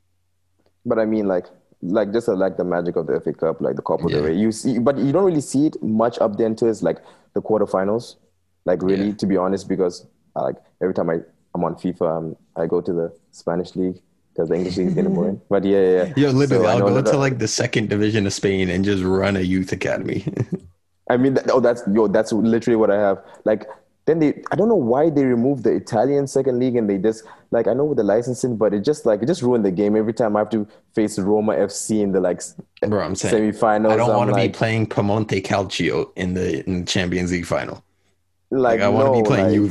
But 0.85 0.99
I 0.99 1.05
mean 1.05 1.27
like 1.29 1.47
like 1.81 2.13
just 2.13 2.29
uh, 2.29 2.35
like 2.35 2.57
the 2.57 2.65
magic 2.65 2.97
of 2.97 3.07
the 3.07 3.21
FA 3.21 3.33
Cup, 3.33 3.61
like 3.61 3.77
the 3.77 3.83
Copa 3.83 4.09
del 4.09 4.21
Yeah. 4.23 4.27
Rey. 4.29 4.35
You 4.37 4.51
see, 4.53 4.79
but 4.79 4.99
you 4.99 5.13
don't 5.13 5.25
really 5.25 5.41
see 5.41 5.67
it 5.67 5.81
much 5.83 6.19
up 6.19 6.37
there 6.39 6.47
until 6.47 6.69
it's 6.69 6.83
like 6.83 6.99
the 7.35 7.43
quarterfinals. 7.43 8.17
Like 8.65 8.83
really, 8.83 9.09
Yeah. 9.09 9.15
to 9.15 9.27
be 9.27 9.37
honest, 9.37 9.69
because 9.69 10.07
like 10.35 10.57
every 10.81 10.95
time 10.95 11.11
I 11.11 11.21
I'm 11.55 11.65
on 11.65 11.75
FIFA, 11.75 12.17
um, 12.17 12.37
I 12.57 12.67
go 12.67 12.81
to 12.81 12.93
the 12.93 13.13
Spanish 13.31 13.77
league 13.77 14.01
because 14.33 14.49
the 14.49 14.55
English 14.55 14.77
league 14.79 14.89
is 14.89 14.95
getting 14.95 15.15
boring. 15.19 15.41
But 15.51 15.65
yeah, 15.65 15.81
yeah, 15.81 16.05
yeah. 16.05 16.13
Yo, 16.17 16.31
literally, 16.31 16.65
So 16.65 16.71
I 16.71 16.73
I'll 16.75 16.81
go 16.81 16.95
that- 17.03 17.11
to 17.13 17.19
like 17.19 17.39
the 17.39 17.49
second 17.49 17.89
division 17.91 18.27
of 18.27 18.33
Spain 18.33 18.71
and 18.71 18.85
just 18.85 19.03
run 19.03 19.37
a 19.37 19.41
youth 19.41 19.73
academy. 19.73 20.25
I 21.11 21.17
mean, 21.19 21.35
that, 21.35 21.51
oh, 21.51 21.61
that's 21.61 21.83
yo, 21.93 22.07
that's 22.09 22.33
literally 22.33 22.77
what 22.77 22.91
I 22.91 22.99
have. 22.99 23.23
Like, 23.45 23.67
then 24.07 24.19
they, 24.19 24.43
I 24.51 24.57
don't 24.57 24.69
know 24.69 24.75
why 24.75 25.11
they 25.11 25.25
removed 25.25 25.63
the 25.65 25.73
Italian 25.73 26.27
second 26.27 26.59
league 26.59 26.75
and 26.75 26.89
they 26.89 26.97
just 26.99 27.23
like 27.51 27.69
I 27.69 27.75
know 27.75 27.85
with 27.85 27.99
the 27.99 28.03
licensing, 28.05 28.57
but 28.57 28.73
it 28.73 28.81
just 28.81 29.05
like 29.05 29.23
it 29.23 29.27
just 29.27 29.43
ruined 29.43 29.65
the 29.65 29.71
game 29.71 29.95
every 29.95 30.15
time 30.15 30.35
I 30.37 30.41
have 30.41 30.51
to 30.51 30.67
face 30.95 31.19
Roma 31.19 31.53
FC 31.55 32.01
in 32.01 32.13
the 32.13 32.21
like 32.21 32.41
Bro, 32.81 33.01
I'm 33.01 33.15
saying 33.15 33.53
semifinals. 33.53 33.91
I 33.93 33.97
don't 33.97 34.17
want 34.17 34.29
to 34.31 34.33
like, 34.35 34.53
be 34.53 34.57
playing 34.57 34.87
Piemonte 34.87 35.43
Calcio 35.45 36.11
in 36.17 36.33
the 36.35 36.65
in 36.67 36.81
the 36.81 36.87
Champions 36.87 37.31
League 37.31 37.47
final. 37.47 37.85
like, 38.51 38.79
Like, 38.79 38.81
I 38.81 38.89
want 38.89 39.07
to 39.09 39.13
no, 39.13 39.23
be 39.23 39.29
playing 39.29 39.71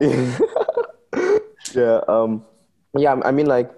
Juve. 0.00 0.40
yeah, 1.74 2.00
um, 2.08 2.44
yeah. 2.96 3.20
I 3.24 3.30
mean, 3.30 3.46
like, 3.46 3.70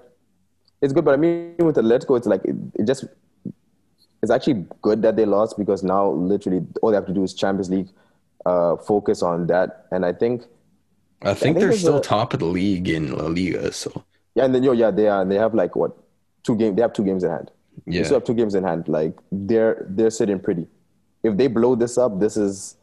it's 0.82 0.92
good, 0.92 1.04
but 1.04 1.14
I 1.14 1.16
mean, 1.16 1.56
with 1.58 1.76
Atletico, 1.76 2.16
it's 2.16 2.26
like 2.26 2.44
it, 2.44 2.56
it 2.74 2.86
just 2.86 3.04
it's 4.22 4.30
actually 4.30 4.66
good 4.82 5.02
that 5.02 5.16
they 5.16 5.24
lost 5.24 5.56
because 5.58 5.82
now 5.82 6.10
literally 6.10 6.66
all 6.82 6.90
they 6.90 6.96
have 6.96 7.06
to 7.06 7.14
do 7.14 7.22
is 7.22 7.34
Champions 7.34 7.70
League, 7.70 7.88
uh, 8.46 8.76
focus 8.76 9.22
on 9.22 9.46
that, 9.48 9.86
and 9.90 10.04
I 10.04 10.12
think. 10.12 10.44
I 11.22 11.34
think 11.34 11.56
think 11.56 11.58
they're 11.58 11.72
still 11.72 11.98
a- 11.98 12.02
top 12.02 12.32
of 12.32 12.40
the 12.40 12.46
league 12.46 12.88
in 12.88 13.14
La 13.14 13.26
Liga. 13.26 13.72
So 13.72 14.04
Yeah, 14.34 14.46
and 14.46 14.54
then 14.54 14.62
yo, 14.62 14.72
yeah, 14.72 14.90
they 14.90 15.06
are. 15.06 15.20
And 15.20 15.30
They 15.30 15.36
have 15.36 15.54
like 15.54 15.76
what 15.76 15.92
two 16.42 16.56
games? 16.56 16.76
They 16.76 16.82
have 16.82 16.94
two 16.94 17.04
games 17.04 17.24
in 17.24 17.30
hand. 17.30 17.50
They 17.86 18.02
still 18.04 18.16
have 18.16 18.24
two 18.24 18.34
games 18.34 18.54
in 18.54 18.64
hand. 18.64 18.88
Like 18.88 19.14
they're 19.30 19.86
they're 19.90 20.10
sitting 20.10 20.40
pretty. 20.40 20.66
If 21.22 21.36
they 21.36 21.46
blow 21.46 21.74
this 21.74 21.98
up, 21.98 22.18
this 22.18 22.38
is 22.38 22.76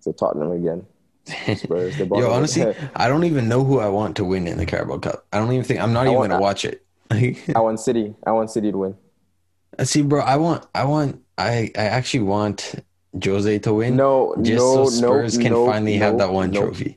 so 0.00 0.12
Tottenham 0.12 0.52
again. 0.52 0.84
Spurs, 1.26 1.98
yo, 1.98 2.30
honestly, 2.30 2.74
I 2.96 3.08
don't 3.08 3.24
even 3.24 3.48
know 3.48 3.64
who 3.64 3.80
I 3.80 3.88
want 3.88 4.16
to 4.16 4.24
win 4.24 4.46
in 4.46 4.58
the 4.58 4.66
Carabao 4.66 4.98
Cup. 4.98 5.26
I 5.32 5.38
don't 5.38 5.52
even 5.52 5.64
think 5.64 5.80
I'm 5.80 5.92
not 5.92 6.06
I 6.06 6.10
even 6.10 6.18
want- 6.18 6.30
gonna 6.30 6.42
watch 6.42 6.64
it. 6.64 6.84
I 7.10 7.60
want 7.60 7.80
City. 7.80 8.14
I 8.26 8.32
want 8.32 8.50
City 8.50 8.72
to 8.72 8.78
win. 8.78 8.96
Uh, 9.78 9.84
see, 9.84 10.02
bro, 10.02 10.20
I 10.20 10.36
want, 10.36 10.66
I 10.74 10.84
want, 10.84 11.22
I, 11.36 11.70
I 11.76 11.84
actually 11.84 12.20
want 12.20 12.74
Jose 13.22 13.58
to 13.60 13.74
win. 13.74 13.96
No, 13.96 14.34
just 14.42 14.58
no, 14.58 14.84
so 14.86 14.90
Spurs 14.90 15.38
no, 15.38 15.42
can 15.42 15.52
no, 15.52 15.66
finally 15.66 15.96
have 15.96 16.18
that 16.18 16.32
one 16.32 16.50
no. 16.50 16.62
trophy. 16.62 16.96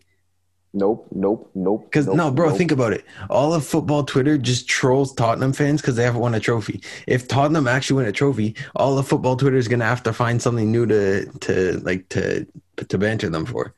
Nope, 0.74 1.08
nope, 1.12 1.50
nope. 1.56 1.86
Because 1.86 2.06
nope, 2.06 2.16
no, 2.16 2.32
bro, 2.32 2.50
nope. 2.50 2.58
think 2.58 2.72
about 2.72 2.94
it. 2.94 3.04
All 3.30 3.54
of 3.54 3.66
football 3.66 4.04
Twitter 4.04 4.38
just 4.38 4.68
trolls 4.68 5.14
Tottenham 5.14 5.54
fans 5.54 5.82
because 5.82 5.96
they 5.96 6.04
haven't 6.04 6.22
won 6.22 6.36
a 6.36 6.40
trophy. 6.40 6.84
If 7.08 7.28
Tottenham 7.28 7.68
actually 7.68 7.98
win 7.98 8.06
a 8.06 8.12
trophy, 8.12 8.56
all 8.76 8.98
of 8.98 9.08
football 9.08 9.36
Twitter 9.36 9.58
is 9.58 9.68
gonna 9.68 9.86
have 9.86 10.04
to 10.04 10.14
find 10.14 10.42
something 10.42 10.72
new 10.72 10.86
to 10.86 11.26
to 11.26 11.80
like 11.80 12.08
to 12.10 12.46
to 12.78 12.98
banter 12.98 13.30
them 13.30 13.46
for. 13.46 13.74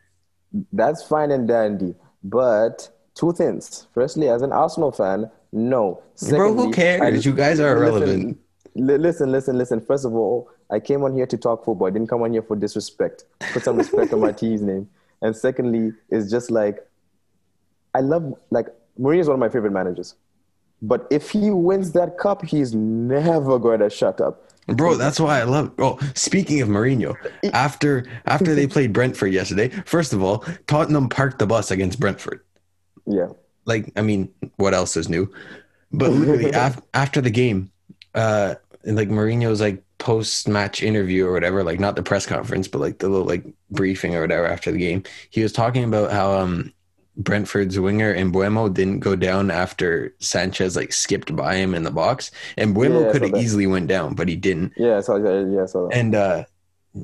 That's 0.74 1.04
fine 1.04 1.32
and 1.32 1.48
dandy. 1.48 1.96
But 2.24 2.90
two 3.16 3.32
things. 3.34 3.88
Firstly, 3.94 4.30
as 4.30 4.42
an 4.42 4.52
Arsenal 4.52 4.92
fan, 4.92 5.30
no. 5.52 6.02
bro, 6.30 6.54
who 6.54 6.74
Secondly, 6.74 6.74
cares? 6.74 7.26
you 7.26 7.34
guys 7.34 7.60
are 7.60 7.80
listen, 7.80 7.84
irrelevant. 8.04 8.40
li- 8.76 8.98
Listen, 8.98 9.32
listen, 9.32 9.58
listen. 9.58 9.82
First 9.82 10.06
of 10.06 10.14
all, 10.14 10.50
I 10.70 10.80
came 10.80 11.04
on 11.04 11.14
here 11.14 11.26
to 11.26 11.38
talk 11.38 11.66
football. 11.66 11.88
I 11.88 11.92
didn't 11.92 12.08
come 12.08 12.22
on 12.22 12.32
here 12.32 12.42
for 12.44 12.56
disrespect. 12.56 13.26
Put 13.54 13.64
some 13.64 13.78
respect 13.78 14.14
on 14.14 14.20
my 14.20 14.32
team's 14.32 14.62
name. 14.62 14.88
And 15.22 15.36
secondly, 15.36 15.94
it's 16.10 16.30
just 16.30 16.52
like 16.52 16.86
I 17.96 18.02
love 18.02 18.34
like 18.52 18.68
Mourinho 19.00 19.20
is 19.22 19.28
one 19.28 19.34
of 19.36 19.40
my 19.40 19.50
favorite 19.50 19.72
managers. 19.74 20.16
But 20.82 21.08
if 21.10 21.32
he 21.32 21.50
wins 21.50 21.92
that 21.94 22.18
cup, 22.18 22.46
he's 22.46 22.74
never 22.74 23.60
going 23.60 23.80
to 23.82 23.90
shut 23.90 24.22
up. 24.22 24.48
Bro, 24.76 24.96
that's 24.96 25.20
why 25.20 25.40
I 25.40 25.44
love. 25.44 25.72
Oh, 25.80 25.98
speaking 26.16 26.62
of 26.62 26.70
Mourinho, 26.70 27.16
after 27.54 28.06
after 28.26 28.56
they 28.56 28.68
played 28.76 28.94
Brentford 28.94 29.34
yesterday, 29.34 29.70
first 29.86 30.14
of 30.14 30.22
all, 30.24 30.46
Tottenham 30.68 31.10
parked 31.10 31.40
the 31.40 31.48
bus 31.48 31.72
against 31.72 32.00
Brentford. 32.00 32.42
Yeah. 33.06 33.30
like 33.66 33.92
I 33.96 34.02
mean, 34.02 34.30
what 34.58 34.74
else 34.74 34.96
is 34.98 35.10
new? 35.10 35.32
But 35.92 36.12
literally 36.12 36.52
af- 36.54 36.82
after 36.94 37.22
the 37.22 37.32
game, 37.32 37.72
uh, 38.14 38.56
and, 38.84 38.96
like 38.96 39.10
Mourinho's 39.10 39.62
like 39.62 39.84
post 39.98 40.48
match 40.48 40.82
interview 40.84 41.26
or 41.26 41.34
whatever, 41.34 41.64
like 41.64 41.80
not 41.80 41.96
the 41.96 42.04
press 42.04 42.26
conference, 42.26 42.68
but 42.68 42.80
like 42.80 43.00
the 43.00 43.10
little 43.10 43.26
like 43.28 43.44
briefing 43.72 44.16
or 44.16 44.22
whatever 44.22 44.46
after 44.46 44.72
the 44.72 44.78
game, 44.78 45.04
he 45.30 45.42
was 45.44 45.52
talking 45.52 45.84
about 45.84 46.12
how 46.12 46.34
um 46.34 46.74
Brentford's 47.20 47.80
winger 47.80 48.12
and 48.12 48.34
Mbeumo 48.34 48.74
didn't 48.74 49.02
go 49.02 49.16
down 49.16 49.52
after 49.52 50.16
Sanchez 50.20 50.76
like 50.76 50.94
skipped 50.94 51.36
by 51.36 51.56
him 51.56 51.76
in 51.76 51.84
the 51.84 51.92
box, 51.92 52.32
and 52.58 52.76
Mbeumo 52.76 53.06
Yeah, 53.06 53.12
could 53.12 53.24
have 53.24 53.36
easily 53.36 53.68
went 53.68 53.88
down, 53.88 54.16
but 54.16 54.30
he 54.30 54.36
didn't. 54.38 54.74
Yeah, 54.78 55.02
so 55.02 55.18
yeah, 55.18 55.66
so 55.66 55.90
And 55.90 56.16
uh 56.16 56.46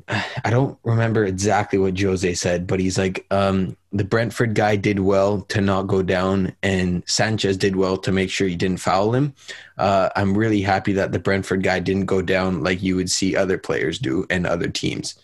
I 0.08 0.50
don't 0.50 0.78
remember 0.82 1.24
exactly 1.24 1.78
what 1.78 1.98
Jose 1.98 2.34
said, 2.34 2.66
but 2.66 2.80
he's 2.80 2.98
like, 2.98 3.24
um, 3.30 3.76
the 3.92 4.04
Brentford 4.04 4.54
guy 4.54 4.74
did 4.76 4.98
well 5.00 5.42
to 5.42 5.60
not 5.60 5.82
go 5.86 6.02
down, 6.02 6.54
and 6.62 7.04
Sanchez 7.06 7.56
did 7.56 7.76
well 7.76 7.96
to 7.98 8.10
make 8.12 8.28
sure 8.30 8.48
he 8.48 8.56
didn't 8.56 8.80
foul 8.80 9.14
him. 9.14 9.34
Uh, 9.78 10.10
I'm 10.16 10.36
really 10.36 10.60
happy 10.60 10.92
that 10.94 11.12
the 11.12 11.20
Brentford 11.20 11.62
guy 11.62 11.78
didn't 11.78 12.06
go 12.06 12.20
down 12.20 12.64
like 12.64 12.82
you 12.82 12.96
would 12.96 13.10
see 13.10 13.36
other 13.36 13.58
players 13.58 13.98
do 13.98 14.26
and 14.28 14.46
other 14.46 14.68
teams. 14.68 15.14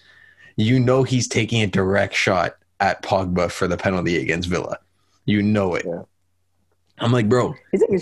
You 0.56 0.80
know 0.80 1.02
he's 1.02 1.28
taking 1.28 1.62
a 1.62 1.66
direct 1.66 2.14
shot 2.14 2.56
at 2.82 3.02
Pogba 3.02 3.50
for 3.50 3.66
the 3.66 3.76
penalty 3.78 4.18
against 4.18 4.48
Villa. 4.48 4.78
You 5.24 5.42
know 5.42 5.74
it. 5.74 5.86
Yeah. 5.86 6.02
I'm 6.98 7.12
like, 7.12 7.28
bro, 7.28 7.54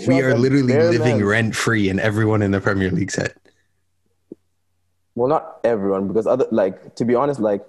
we 0.07 0.21
are 0.21 0.35
literally 0.37 0.73
living 0.73 1.17
man. 1.17 1.25
rent 1.25 1.55
free 1.55 1.87
in 1.87 1.99
everyone 1.99 2.41
in 2.41 2.51
the 2.51 2.59
Premier 2.59 2.91
League 2.91 3.11
set. 3.11 3.37
well 5.15 5.27
not 5.27 5.59
everyone 5.63 6.07
because 6.07 6.27
other 6.27 6.45
like 6.51 6.95
to 6.95 7.03
be 7.05 7.15
honest 7.15 7.39
like 7.39 7.61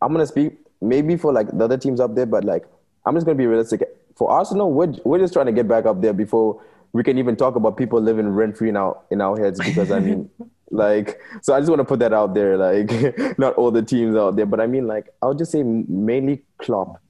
i'm 0.00 0.12
gonna 0.12 0.26
speak 0.26 0.52
maybe 0.80 1.16
for 1.16 1.32
like 1.32 1.48
the 1.58 1.64
other 1.64 1.76
teams 1.76 2.00
up 2.00 2.14
there 2.14 2.26
but 2.26 2.44
like 2.44 2.64
i'm 3.04 3.14
just 3.14 3.26
gonna 3.26 3.36
be 3.36 3.46
realistic 3.46 3.82
for 4.16 4.30
arsenal 4.30 4.72
we're, 4.72 4.92
we're 5.04 5.18
just 5.18 5.32
trying 5.32 5.46
to 5.46 5.52
get 5.52 5.66
back 5.66 5.86
up 5.86 6.00
there 6.00 6.12
before 6.12 6.62
we 6.92 7.02
can 7.02 7.18
even 7.18 7.36
talk 7.36 7.56
about 7.56 7.76
people 7.76 8.00
living 8.00 8.28
rent 8.28 8.56
free 8.56 8.68
in 8.68 8.76
our 8.76 8.98
in 9.10 9.20
our 9.20 9.38
heads 9.38 9.58
because 9.58 9.90
i 9.90 10.00
mean 10.00 10.28
like 10.70 11.20
so 11.42 11.54
i 11.54 11.58
just 11.60 11.68
want 11.68 11.80
to 11.80 11.84
put 11.84 11.98
that 12.00 12.12
out 12.12 12.34
there 12.34 12.56
like 12.56 12.90
not 13.38 13.54
all 13.54 13.70
the 13.70 13.82
teams 13.82 14.14
out 14.16 14.36
there 14.36 14.46
but 14.46 14.60
i 14.60 14.66
mean 14.66 14.86
like 14.86 15.08
I'll 15.22 15.34
just 15.34 15.52
say 15.52 15.62
mainly 15.62 16.42
Klopp. 16.58 17.00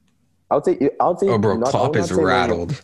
i 0.51 0.55
would 0.55 0.64
say 0.64 0.79
i 1.01 1.07
would 1.09 1.19
say 1.19 1.29
Oh, 1.29 1.38
bro, 1.38 1.57
not- 1.57 1.71
Klopp 1.71 1.97
is 1.97 2.12
rattled. 2.12 2.83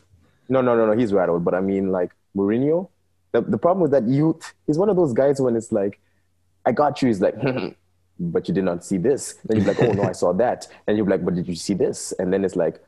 No, 0.48 0.60
no, 0.60 0.76
no, 0.76 0.86
no. 0.86 0.96
He's 0.96 1.12
rattled. 1.12 1.44
But 1.44 1.54
I 1.54 1.60
mean, 1.60 1.90
like 1.90 2.12
Mourinho. 2.36 2.88
The 3.32 3.40
the 3.40 3.58
problem 3.58 3.82
with 3.82 3.90
that 3.90 4.06
youth, 4.06 4.54
he's 4.66 4.78
one 4.78 4.88
of 4.88 4.94
those 4.94 5.12
guys 5.12 5.40
when 5.40 5.56
it's 5.56 5.72
like, 5.72 5.98
I 6.64 6.70
got 6.70 7.02
you. 7.02 7.08
He's 7.08 7.20
like, 7.20 7.34
hmm, 7.34 7.50
hmm, 7.50 7.68
but 8.20 8.46
you 8.46 8.54
did 8.54 8.62
not 8.62 8.84
see 8.84 8.96
this. 8.96 9.34
Then 9.44 9.56
you're 9.58 9.66
like, 9.66 9.82
oh 9.82 9.90
no, 9.90 10.04
I 10.04 10.12
saw 10.12 10.32
that. 10.34 10.68
And 10.86 10.96
you're 10.96 11.06
like, 11.08 11.24
but 11.24 11.34
did 11.34 11.48
you 11.48 11.56
see 11.56 11.74
this? 11.74 12.12
And 12.20 12.32
then 12.32 12.44
it's 12.44 12.54
like, 12.54 12.78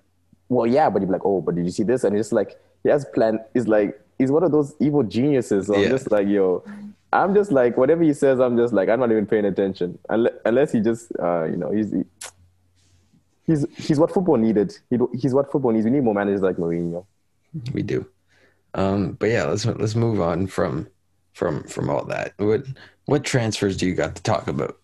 well, 0.48 0.68
yeah, 0.68 0.88
but 0.88 1.02
you're 1.02 1.10
like, 1.10 1.24
oh, 1.24 1.40
but 1.40 1.56
did 1.56 1.64
you 1.64 1.72
see 1.72 1.82
this? 1.82 2.04
And 2.04 2.16
it's 2.16 2.30
like 2.30 2.56
he 2.88 2.90
has 2.90 3.04
plan. 3.04 3.38
He's 3.52 3.68
like 3.68 4.00
he's 4.18 4.30
one 4.30 4.42
of 4.42 4.50
those 4.50 4.74
evil 4.80 5.02
geniuses. 5.02 5.66
So 5.66 5.74
I'm 5.74 5.90
just 5.90 6.10
like, 6.10 6.26
yo, 6.26 6.64
I'm 7.12 7.34
just 7.34 7.52
like 7.52 7.76
whatever 7.76 8.02
he 8.02 8.14
says. 8.14 8.40
I'm 8.40 8.56
just 8.56 8.72
like 8.72 8.88
I'm 8.88 8.98
not 8.98 9.10
even 9.10 9.26
paying 9.26 9.44
attention 9.44 9.98
unless, 10.08 10.72
he 10.72 10.80
just 10.80 11.12
uh, 11.20 11.44
you 11.44 11.56
know 11.56 11.70
he's. 11.70 11.92
He's, 13.46 13.64
he's 13.78 13.98
what 13.98 14.12
football 14.12 14.36
needed. 14.36 14.76
He, 14.90 14.98
he's 15.18 15.32
what 15.32 15.50
football 15.50 15.72
needs. 15.72 15.86
We 15.86 15.90
need 15.90 16.04
more 16.04 16.12
managers 16.12 16.42
like 16.42 16.56
Mourinho. 16.56 17.06
We 17.72 17.80
do. 17.80 18.06
Um, 18.74 19.12
but 19.12 19.30
yeah, 19.30 19.44
let's 19.44 19.64
let's 19.64 19.94
move 19.94 20.20
on 20.20 20.48
from 20.48 20.86
from 21.32 21.62
from 21.64 21.88
all 21.88 22.04
that. 22.04 22.34
What 22.36 22.66
what 23.06 23.24
transfers 23.24 23.78
do 23.78 23.86
you 23.86 23.94
got 23.94 24.14
to 24.16 24.22
talk 24.22 24.48
about? 24.48 24.78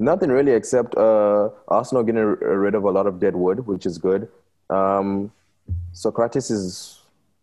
Nothing 0.00 0.30
really 0.30 0.50
except 0.50 0.96
uh, 0.96 1.50
Arsenal 1.68 2.02
getting 2.02 2.24
rid 2.64 2.74
of 2.74 2.82
a 2.82 2.90
lot 2.90 3.06
of 3.06 3.20
dead 3.20 3.36
wood, 3.36 3.68
which 3.68 3.86
is 3.86 3.98
good. 3.98 4.26
Um, 4.68 5.30
Socrates 5.92 6.50
is 6.50 7.00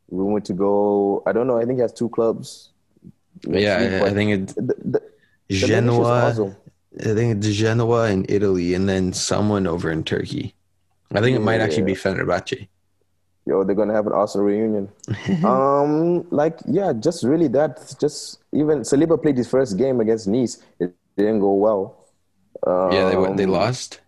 rumored 0.10 0.46
to 0.46 0.54
go. 0.54 1.24
I 1.26 1.32
don't 1.32 1.48
know. 1.48 1.58
I 1.58 1.66
think 1.66 1.78
he 1.78 1.82
has 1.82 1.94
two 1.94 2.10
clubs. 2.10 2.72
yeah, 3.48 4.02
I, 4.04 4.08
I 4.08 4.14
think 4.14 4.32
it's 4.32 4.54
the, 4.54 4.62
the, 4.62 5.02
the 5.50 5.56
Genoa. 5.56 6.30
awesome. 6.30 6.56
I 7.00 7.14
think 7.14 7.38
it's 7.38 7.56
Genoa 7.56 8.10
in 8.10 8.26
Italy, 8.30 8.74
and 8.74 8.88
then 8.88 9.12
someone 9.14 9.68
over 9.68 9.92
in 9.92 10.04
Turkey. 10.04 10.56
I 11.14 11.22
think 11.22 11.36
it 11.36 11.42
might 11.42 11.62
actually 11.62 11.84
be 11.84 11.94
Fenerbahce. 11.94 12.68
Yo, 13.46 13.64
they're 13.64 13.76
gonna 13.76 13.94
have 13.94 14.08
an 14.08 14.14
Arsenal 14.14 14.48
reunion. 14.48 14.90
um, 15.44 16.26
like 16.32 16.60
yeah, 16.68 16.94
just 16.94 17.24
really 17.24 17.48
that. 17.50 17.94
Just 18.00 18.40
even 18.54 18.80
Saliba 18.82 19.22
played 19.22 19.38
his 19.38 19.48
first 19.48 19.78
game 19.78 20.00
against 20.00 20.28
Nice. 20.28 20.64
It 20.80 20.96
didn't 21.18 21.42
go 21.42 21.54
well. 21.54 22.08
Um, 22.66 22.92
Yeah, 22.92 23.10
they 23.10 23.18
went- 23.18 23.38
they 23.38 23.46
lost. 23.46 24.02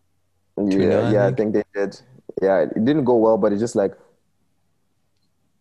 Yeah, 0.58 0.99
I 0.99 1.12
yeah, 1.12 1.27
I 1.27 1.32
think 1.34 1.53
they 1.53 1.63
did. 1.75 2.01
Yeah, 2.41 2.62
it 2.62 2.84
didn't 2.84 3.03
go 3.03 3.15
well, 3.17 3.38
but 3.38 3.51
it's 3.53 3.62
just 3.62 3.75
like, 3.75 3.93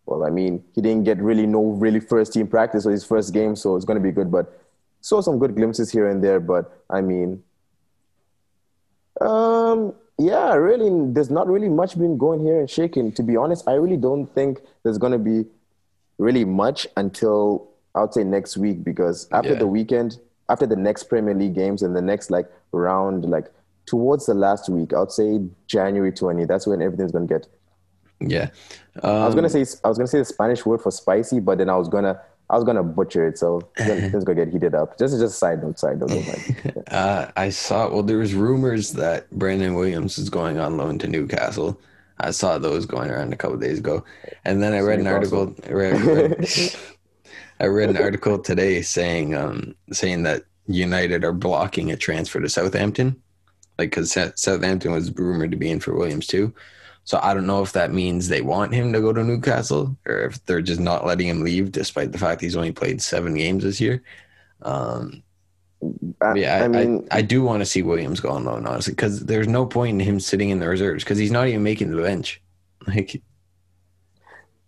well, 0.06 0.24
I 0.24 0.30
mean, 0.30 0.64
he 0.74 0.80
didn't 0.80 1.04
get 1.04 1.18
really 1.18 1.46
no 1.46 1.62
really 1.62 2.00
first 2.00 2.32
team 2.32 2.46
practice 2.46 2.86
or 2.86 2.92
his 2.92 3.04
first 3.04 3.34
game, 3.34 3.56
so 3.56 3.76
it's 3.76 3.84
gonna 3.84 4.00
be 4.00 4.12
good. 4.12 4.30
But 4.30 4.58
saw 5.00 5.20
some 5.20 5.38
good 5.38 5.54
glimpses 5.56 5.90
here 5.90 6.08
and 6.08 6.22
there. 6.22 6.40
But 6.40 6.72
I 6.88 7.00
mean, 7.00 7.42
um, 9.20 9.94
yeah, 10.18 10.54
really, 10.54 11.12
there's 11.12 11.30
not 11.30 11.48
really 11.48 11.68
much 11.68 11.98
been 11.98 12.16
going 12.18 12.40
here 12.40 12.60
and 12.60 12.70
shaking. 12.70 13.12
To 13.12 13.22
be 13.22 13.36
honest, 13.36 13.68
I 13.68 13.74
really 13.74 13.96
don't 13.96 14.26
think 14.26 14.60
there's 14.82 14.98
gonna 14.98 15.18
be 15.18 15.44
really 16.18 16.44
much 16.44 16.86
until 16.96 17.68
I 17.94 18.02
would 18.02 18.14
say 18.14 18.24
next 18.24 18.56
week 18.56 18.84
because 18.84 19.28
after 19.32 19.52
Yeah. 19.52 19.58
the 19.58 19.66
weekend, 19.66 20.18
after 20.48 20.66
the 20.66 20.76
next 20.76 21.04
Premier 21.04 21.34
League 21.34 21.54
games 21.54 21.82
and 21.82 21.94
the 21.96 22.02
next 22.02 22.30
like 22.30 22.46
round, 22.72 23.24
like 23.24 23.50
towards 23.86 24.26
the 24.26 24.34
last 24.34 24.68
week, 24.68 24.92
I 24.92 25.00
would 25.00 25.12
say 25.12 25.42
January 25.66 26.12
20. 26.12 26.44
That's 26.44 26.66
when 26.66 26.80
everything's 26.82 27.12
gonna 27.12 27.26
get. 27.26 27.46
Yeah, 28.20 28.50
I 29.02 29.24
was 29.26 29.34
um, 29.34 29.36
gonna 29.36 29.48
say 29.48 29.64
I 29.84 29.88
was 29.88 29.98
gonna 29.98 30.08
say 30.08 30.18
the 30.18 30.24
Spanish 30.24 30.64
word 30.64 30.80
for 30.80 30.90
spicy, 30.90 31.40
but 31.40 31.58
then 31.58 31.68
I 31.68 31.76
was 31.76 31.88
gonna 31.88 32.20
I 32.48 32.54
was 32.54 32.64
gonna 32.64 32.82
butcher 32.82 33.26
it, 33.26 33.38
so 33.38 33.60
it's 33.76 34.10
gonna, 34.12 34.24
gonna 34.24 34.44
get 34.44 34.52
heated 34.52 34.74
up. 34.74 34.98
Just 34.98 35.18
just 35.18 35.34
a 35.34 35.36
side 35.36 35.62
note, 35.62 35.78
side 35.78 35.98
note. 35.98 36.10
don't 36.10 36.88
uh, 36.92 37.30
I 37.36 37.50
saw. 37.50 37.90
Well, 37.90 38.02
there 38.02 38.18
was 38.18 38.34
rumors 38.34 38.92
that 38.92 39.30
Brandon 39.30 39.74
Williams 39.74 40.18
is 40.18 40.30
going 40.30 40.58
on 40.58 40.76
loan 40.76 40.98
to 41.00 41.08
Newcastle. 41.08 41.80
I 42.18 42.30
saw 42.30 42.58
those 42.58 42.86
going 42.86 43.10
around 43.10 43.32
a 43.32 43.36
couple 43.36 43.58
days 43.58 43.78
ago, 43.78 44.04
and 44.44 44.62
then 44.62 44.72
I 44.72 44.80
read 44.80 45.00
an 45.00 45.06
article. 45.06 45.54
I 45.66 45.72
read, 45.72 46.00
read- 46.00 46.76
I 47.60 47.66
read 47.66 47.90
an 47.90 47.98
article 47.98 48.38
today 48.38 48.80
saying 48.80 49.34
um, 49.34 49.74
saying 49.92 50.22
that 50.22 50.44
United 50.66 51.24
are 51.24 51.32
blocking 51.32 51.90
a 51.90 51.96
transfer 51.96 52.40
to 52.40 52.48
Southampton, 52.48 53.20
like 53.78 53.90
because 53.90 54.12
Southampton 54.36 54.92
was 54.92 55.12
rumored 55.12 55.50
to 55.50 55.56
be 55.56 55.70
in 55.70 55.80
for 55.80 55.94
Williams 55.94 56.26
too. 56.26 56.54
So 57.06 57.20
I 57.22 57.34
don't 57.34 57.46
know 57.46 57.62
if 57.62 57.72
that 57.72 57.92
means 57.92 58.26
they 58.26 58.40
want 58.40 58.74
him 58.74 58.92
to 58.92 59.00
go 59.00 59.12
to 59.12 59.22
Newcastle 59.22 59.96
or 60.06 60.22
if 60.22 60.44
they're 60.44 60.60
just 60.60 60.80
not 60.80 61.06
letting 61.06 61.28
him 61.28 61.44
leave, 61.44 61.70
despite 61.70 62.10
the 62.10 62.18
fact 62.18 62.40
he's 62.40 62.56
only 62.56 62.72
played 62.72 63.00
seven 63.00 63.34
games 63.34 63.62
this 63.62 63.80
year. 63.80 64.02
Um, 64.62 65.22
I, 66.20 66.34
yeah, 66.34 66.56
I, 66.56 66.64
I 66.64 66.68
mean, 66.68 67.06
I, 67.12 67.18
I 67.18 67.22
do 67.22 67.44
want 67.44 67.60
to 67.60 67.64
see 67.64 67.82
Williams 67.82 68.18
go 68.18 68.30
on 68.30 68.44
loan, 68.44 68.66
honestly, 68.66 68.92
because 68.92 69.24
there's 69.24 69.46
no 69.46 69.64
point 69.64 70.00
in 70.00 70.06
him 70.06 70.18
sitting 70.18 70.50
in 70.50 70.58
the 70.58 70.68
reserves 70.68 71.04
because 71.04 71.16
he's 71.16 71.30
not 71.30 71.46
even 71.46 71.62
making 71.62 71.90
the 71.94 72.02
bench. 72.02 72.42
Like, 72.88 73.20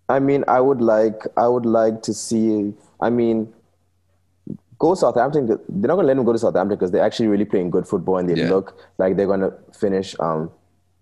I 0.08 0.18
mean, 0.18 0.42
I 0.48 0.60
would 0.60 0.80
like, 0.80 1.22
I 1.36 1.46
would 1.46 1.66
like 1.66 2.02
to 2.02 2.14
see. 2.14 2.72
I 3.00 3.10
mean, 3.10 3.52
go 4.78 4.94
Southampton. 4.94 5.46
They're 5.46 5.58
not 5.68 5.96
gonna 5.96 6.08
let 6.08 6.16
him 6.16 6.24
go 6.24 6.32
to 6.32 6.38
Southampton 6.38 6.76
because 6.78 6.90
they're 6.90 7.04
actually 7.04 7.28
really 7.28 7.44
playing 7.44 7.70
good 7.70 7.86
football 7.86 8.18
and 8.18 8.28
they 8.28 8.34
Yeah. 8.34 8.48
look 8.48 8.78
like 8.98 9.16
they're 9.16 9.26
gonna 9.26 9.52
finish 9.72 10.16
um 10.18 10.50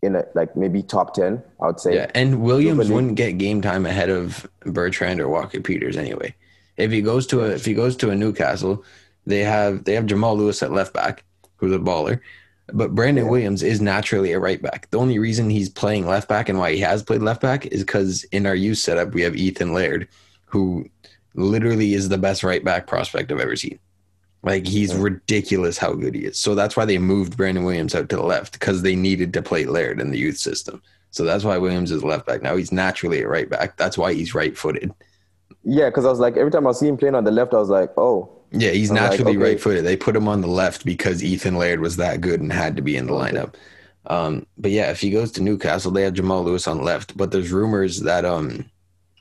in 0.03 0.17
a 0.17 0.25
like 0.35 0.57
maybe 0.57 0.83
top 0.83 1.15
ten. 1.15 1.43
I 1.61 1.67
would 1.67 1.81
say. 1.81 1.95
yeah, 1.95 2.11
and 2.15 2.43
Williams 2.43 2.91
wouldn't 2.91 3.17
get 3.17 3.39
game 3.39 3.63
time 3.63 3.87
ahead 3.87 4.11
of 4.11 4.47
Bertrand 4.61 5.21
or 5.21 5.29
Walker 5.29 5.61
Peters 5.61 5.97
anyway. 5.97 6.35
If 6.77 6.91
he 6.91 7.01
goes 7.03 7.27
to 7.29 7.45
a 7.45 7.51
if 7.51 7.65
he 7.65 7.75
goes 7.75 7.97
to 7.97 8.11
a 8.11 8.15
Newcastle, 8.15 8.85
they 9.27 9.41
have 9.41 9.85
they 9.85 9.95
have 9.95 10.07
Jamal 10.07 10.37
Lewis 10.37 10.63
at 10.63 10.73
left 10.73 10.93
back, 10.93 11.25
who's 11.57 11.75
a 11.75 11.79
baller. 11.79 12.21
But 12.73 12.95
Brandon 12.95 13.25
Yeah. 13.25 13.31
Williams 13.31 13.63
is 13.63 13.81
naturally 13.81 14.33
a 14.33 14.41
right 14.41 14.61
back. 14.61 14.91
The 14.91 14.99
only 14.99 15.19
reason 15.19 15.49
he's 15.51 15.69
playing 15.69 16.07
left 16.07 16.29
back 16.29 16.49
and 16.49 16.59
why 16.59 16.73
he 16.73 16.81
has 16.81 17.03
played 17.03 17.23
left 17.23 17.41
back 17.41 17.65
is 17.67 17.83
because 17.83 18.25
in 18.25 18.45
our 18.45 18.57
youth 18.57 18.79
setup 18.79 19.15
we 19.15 19.23
have 19.23 19.37
Ethan 19.37 19.73
Laird, 19.73 20.09
who 20.47 20.89
literally 21.35 21.95
is 21.95 22.09
the 22.09 22.19
best 22.19 22.43
right 22.43 22.65
back 22.65 22.87
prospect 22.87 23.31
I've 23.31 23.39
ever 23.41 23.57
seen. 23.57 23.79
Like 24.47 24.65
he's 24.65 24.95
ridiculous 24.95 25.77
how 25.77 25.93
good 25.93 26.15
he 26.15 26.25
is. 26.25 26.39
So 26.39 26.55
that's 26.55 26.77
why 26.77 26.85
they 26.85 26.99
moved 26.99 27.37
Brandon 27.37 27.65
Williams 27.65 27.97
out 27.97 28.09
to 28.11 28.17
the 28.17 28.23
left 28.23 28.53
because 28.53 28.81
they 28.83 28.95
needed 28.95 29.33
to 29.35 29.43
play 29.43 29.65
Laird 29.65 30.01
in 30.01 30.13
the 30.13 30.19
youth 30.19 30.39
system. 30.39 30.81
So 31.11 31.25
that's 31.25 31.43
why 31.43 31.59
Williams 31.59 31.91
is 31.91 32.05
left 32.05 32.27
back. 32.27 32.43
Now 32.43 32.55
he's 32.57 32.71
naturally 32.71 33.23
a 33.23 33.29
right 33.29 33.51
back. 33.51 33.77
That's 33.77 33.99
why 33.99 34.15
he's 34.15 34.37
right 34.37 34.57
footed. 34.57 34.95
Yeah, 35.65 35.87
because 35.87 36.05
I 36.05 36.11
was 36.11 36.21
like, 36.21 36.37
every 36.37 36.53
time 36.53 36.67
I 36.69 36.73
see 36.73 36.87
him 36.87 36.97
playing 36.97 37.17
on 37.17 37.25
the 37.25 37.33
left, 37.33 37.55
I 37.55 37.57
was 37.59 37.71
like, 37.71 37.91
oh, 37.97 38.31
Yeah, 38.53 38.71
he's 38.71 38.91
I'm 38.91 38.97
like, 38.97 39.11
naturally 39.11 39.37
okay. 39.37 39.45
right 39.45 39.61
footed. 39.61 39.85
They 39.85 39.97
put 39.97 40.15
him 40.15 40.29
on 40.29 40.43
the 40.43 40.47
left 40.47 40.85
because 40.85 41.25
Ethan 41.25 41.57
Laird 41.57 41.81
was 41.81 41.97
that 41.97 42.21
good 42.21 42.41
and 42.41 42.53
had 42.53 42.77
to 42.77 42.83
be 42.83 42.97
in 42.97 43.09
the 43.09 43.15
lineup. 43.15 43.55
Um, 44.07 44.47
but 44.59 44.71
yeah, 44.71 44.93
if 44.93 45.01
he 45.01 45.11
goes 45.11 45.33
to 45.33 45.43
Newcastle, 45.43 45.91
they 45.91 46.03
have 46.03 46.15
Jamal 46.15 46.45
Lewis 46.45 46.69
on 46.69 46.85
left. 46.85 47.17
But 47.17 47.33
there's 47.33 47.51
rumors 47.51 48.01
that 48.03 48.25
um 48.25 48.71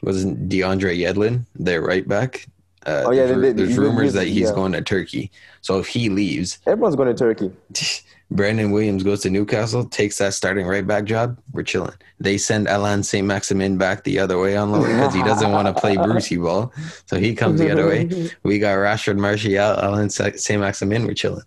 wasn't 0.04 0.50
DeAndre 0.50 1.00
Yedlin 1.00 1.46
their 1.56 1.82
right 1.82 2.08
back. 2.08 2.46
Uh, 2.86 3.04
Oh, 3.08 3.12
yeah, 3.12 3.26
there's, 3.26 3.42
they- 3.42 3.54
there's 3.54 3.70
he- 3.72 3.80
rumors 3.80 4.14
he's- 4.14 4.14
that 4.14 4.28
he's 4.28 4.50
yeah. 4.50 4.56
going 4.56 4.72
to 4.74 4.82
Turkey. 4.82 5.32
So 5.62 5.80
if 5.80 5.88
he 5.88 6.10
leaves, 6.10 6.60
everyone's 6.68 6.96
going 6.96 7.08
to 7.08 7.18
Turkey. 7.18 7.52
Brandon 8.32 8.72
Williams 8.72 9.04
goes 9.04 9.22
to 9.22 9.30
Newcastle, 9.30 9.86
takes 9.86 10.18
that 10.18 10.34
starting 10.34 10.66
right 10.66 10.86
back 10.86 11.06
job. 11.06 11.38
We're 11.54 11.62
chilling. 11.64 11.94
They 12.20 12.40
send 12.40 12.68
Alan 12.68 13.04
St. 13.04 13.26
Maximin 13.26 13.78
back 13.78 14.04
the 14.04 14.18
other 14.18 14.40
way 14.40 14.58
on 14.58 14.72
loan 14.72 14.82
because 14.84 15.14
he 15.14 15.22
doesn't 15.22 15.52
want 15.52 15.68
to 15.68 15.74
play 15.80 15.96
Brucey 16.08 16.38
ball. 16.38 16.74
So 17.06 17.18
he 17.20 17.36
comes 17.36 17.60
the 17.60 17.72
other 17.72 17.88
way. 17.88 18.32
We 18.42 18.58
got 18.58 18.78
Rashford 18.78 19.18
Martial, 19.20 19.56
Alan 19.60 20.10
St. 20.10 20.60
Maximin. 20.60 21.06
We're 21.06 21.14
chilling. 21.14 21.44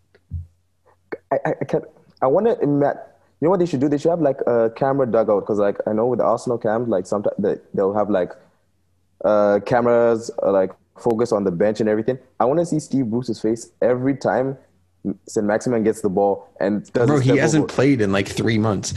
I, 1.33 1.39
I, 1.47 1.55
I 1.61 1.65
can't. 1.65 1.85
I 2.23 2.27
want 2.29 2.47
to. 2.47 2.57
You 2.63 3.45
know 3.47 3.51
what 3.51 3.59
they 3.61 3.67
should 3.67 3.81
do? 3.81 3.89
They 3.89 3.99
should 3.99 4.11
have 4.11 4.21
like 4.21 4.41
a 4.47 4.71
camera 4.75 5.07
dugout 5.07 5.43
because, 5.43 5.59
like, 5.59 5.79
I 5.87 5.93
know 5.93 6.07
with 6.07 6.19
the 6.21 6.25
Arsenal 6.25 6.59
cams, 6.59 6.89
like 6.89 7.07
sometimes 7.07 7.37
they, 7.39 7.57
they'll 7.75 7.95
have 7.95 8.09
like 8.11 8.33
uh, 9.25 9.59
cameras 9.67 10.31
uh, 10.43 10.51
like 10.53 10.71
focus 11.01 11.33
on 11.33 11.45
the 11.45 11.51
bench 11.51 11.81
and 11.81 11.89
everything. 11.89 12.19
I 12.41 12.45
want 12.45 12.61
to 12.61 12.67
see 12.67 12.79
Steve 12.79 13.07
Bruce's 13.07 13.41
face 13.41 13.71
every 13.83 14.17
time 14.17 14.57
St. 15.27 15.47
Maximin 15.47 15.85
gets 15.85 16.01
the 16.01 16.09
ball 16.09 16.49
and. 16.61 16.91
Bro, 16.93 17.21
he 17.21 17.37
hasn't 17.37 17.65
over. 17.65 17.73
played 17.73 18.01
in 18.01 18.13
like 18.13 18.29
three 18.29 18.59
months. 18.59 18.95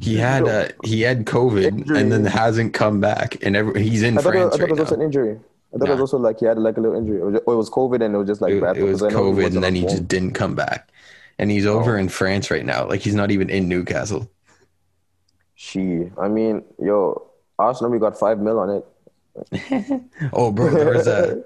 He 0.00 0.16
had 0.16 0.46
uh, 0.46 0.68
he 0.82 1.00
had 1.00 1.24
COVID 1.24 1.64
Injury. 1.64 1.98
and 1.98 2.12
then 2.12 2.24
hasn't 2.24 2.74
come 2.74 3.00
back, 3.00 3.42
and 3.42 3.56
every, 3.56 3.82
he's 3.82 4.02
in 4.02 4.18
I 4.18 4.22
thought, 4.22 4.34
it, 4.34 4.38
I 4.38 4.42
thought 4.50 4.60
right 4.60 4.68
it 4.68 4.70
was 4.72 4.80
also 4.80 4.94
an 4.96 5.02
injury. 5.02 5.38
I 5.74 5.78
thought 5.78 5.88
it 5.88 5.92
was 5.92 6.00
also 6.00 6.18
like 6.18 6.40
he 6.40 6.46
had 6.46 6.58
like 6.58 6.76
a 6.76 6.80
little 6.80 6.96
injury, 6.96 7.20
or 7.20 7.34
it 7.34 7.46
was 7.46 7.70
COVID 7.70 8.04
and 8.04 8.14
it 8.14 8.18
was 8.18 8.26
just 8.28 8.40
like 8.42 8.52
It, 8.52 8.62
it 8.62 8.82
was 8.82 9.00
because 9.00 9.02
I 9.02 9.08
know 9.16 9.32
he 9.32 9.42
COVID, 9.42 9.54
and 9.54 9.64
then 9.64 9.74
he 9.74 9.82
just 9.82 10.06
didn't 10.06 10.32
come 10.32 10.54
back, 10.54 10.90
and 11.38 11.50
he's 11.50 11.64
over 11.66 11.96
Oh. 11.96 12.00
in 12.00 12.08
France 12.08 12.50
right 12.50 12.64
now. 12.64 12.86
Like 12.86 13.00
he's 13.00 13.14
not 13.14 13.30
even 13.30 13.48
in 13.48 13.68
Newcastle. 13.68 14.28
She, 15.54 16.10
I 16.20 16.28
mean, 16.28 16.62
yo, 16.78 17.30
Arsenal, 17.58 17.90
we 17.90 17.98
got 17.98 18.18
five 18.18 18.38
mil 18.40 18.58
on 18.58 18.70
it. 18.70 18.84
Oh, 20.32 20.50
bro, 20.52 20.70
there 20.70 20.90
was 20.90 21.06
a 21.06 21.42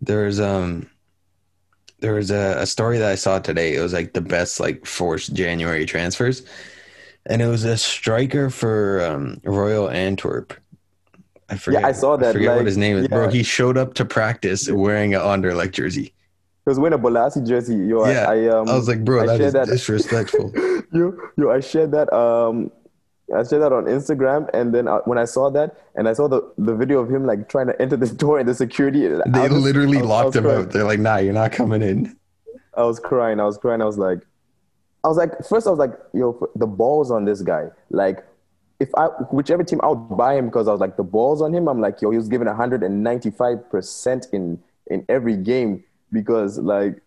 there 0.00 0.24
was 0.24 0.40
um 0.40 0.88
there 2.00 2.14
was 2.14 2.30
a, 2.30 2.56
a 2.58 2.66
story 2.66 2.98
that 2.98 3.10
I 3.10 3.16
saw 3.16 3.38
today. 3.38 3.74
It 3.74 3.80
was 3.80 3.92
like 3.92 4.12
the 4.12 4.20
best 4.20 4.60
like 4.60 4.86
forced 4.86 5.34
January 5.34 5.84
transfers, 5.84 6.42
and 7.26 7.42
it 7.42 7.46
was 7.46 7.64
a 7.64 7.76
striker 7.76 8.50
for 8.50 9.04
um, 9.04 9.40
Royal 9.44 9.90
Antwerp. 9.90 10.54
I 11.50 11.56
forget. 11.56 11.80
Yeah, 11.80 11.88
I 11.88 11.92
saw 11.92 12.16
that, 12.16 12.30
I 12.30 12.32
forget 12.32 12.48
like, 12.50 12.56
what 12.58 12.66
his 12.66 12.76
name 12.76 12.96
is, 12.98 13.08
bro. 13.08 13.28
He 13.30 13.42
showed 13.42 13.76
up 13.78 13.94
to 13.94 14.04
practice 14.04 14.70
wearing 14.70 15.14
an 15.14 15.20
Anderlecht 15.22 15.72
jersey. 15.72 16.04
He 16.04 16.12
was 16.66 16.78
wearing 16.78 16.92
a 16.92 17.02
Bolasi 17.02 17.46
jersey. 17.46 17.74
Yo, 17.76 18.06
Yeah, 18.06 18.28
I, 18.28 18.44
I 18.44 18.48
um, 18.48 18.68
I 18.68 18.74
was 18.74 18.86
like, 18.86 19.02
bro, 19.02 19.22
I 19.22 19.38
that 19.38 19.52
that- 19.54 19.66
disrespectful. 19.68 20.52
yo, 20.92 21.16
yo, 21.36 21.50
I 21.50 21.60
shared 21.60 21.92
that 21.92 22.12
um 22.12 22.70
I 23.34 23.42
shared 23.42 23.62
that 23.62 23.72
on 23.72 23.84
Instagram, 23.84 24.48
and 24.54 24.74
then 24.74 24.88
uh, 24.88 25.00
when 25.04 25.18
I 25.18 25.24
saw 25.26 25.50
that, 25.50 25.76
and 25.96 26.08
I 26.08 26.14
saw 26.14 26.28
the, 26.28 26.50
the 26.56 26.74
video 26.74 27.00
of 27.00 27.10
him 27.10 27.26
like 27.26 27.48
trying 27.48 27.66
to 27.66 27.80
enter 27.82 27.96
this 27.96 28.10
door, 28.24 28.38
and 28.38 28.48
the 28.48 28.54
security 28.54 29.06
they 29.06 29.20
I 29.34 29.48
literally 29.48 29.98
was- 29.98 30.06
locked 30.06 30.36
him 30.36 30.44
crying. 30.44 30.58
out. 30.60 30.70
They're 30.70 30.84
like, 30.84 31.00
"Nah, 31.00 31.18
you're 31.18 31.34
not 31.34 31.52
coming 31.52 31.82
in." 31.82 32.16
I 32.76 32.84
was 32.84 32.98
crying. 33.00 33.40
I 33.40 33.44
was 33.44 33.58
crying. 33.58 33.82
I 33.82 33.86
was 33.86 33.98
like, 33.98 34.20
I 35.02 35.08
was 35.08 35.16
like, 35.16 35.32
first 35.46 35.66
I 35.66 35.70
was 35.70 35.78
like, 35.80 35.94
yo, 36.14 36.48
the 36.54 36.66
balls 36.66 37.10
on 37.10 37.24
this 37.24 37.42
guy. 37.42 37.66
Like, 37.90 38.24
if 38.78 38.88
I 38.94 39.06
whichever 39.32 39.64
team 39.64 39.80
I 39.82 39.88
would 39.88 40.16
buy 40.16 40.36
him 40.36 40.46
because 40.46 40.68
I 40.68 40.72
was 40.72 40.80
like 40.80 40.96
the 40.96 41.02
balls 41.02 41.42
on 41.42 41.52
him. 41.52 41.68
I'm 41.68 41.80
like, 41.80 42.00
yo, 42.00 42.10
he 42.10 42.16
was 42.16 42.28
given 42.28 42.46
195 42.46 43.68
percent 43.70 44.28
in 44.32 44.60
in 44.86 45.04
every 45.08 45.36
game 45.36 45.82
because 46.12 46.58
like, 46.58 47.02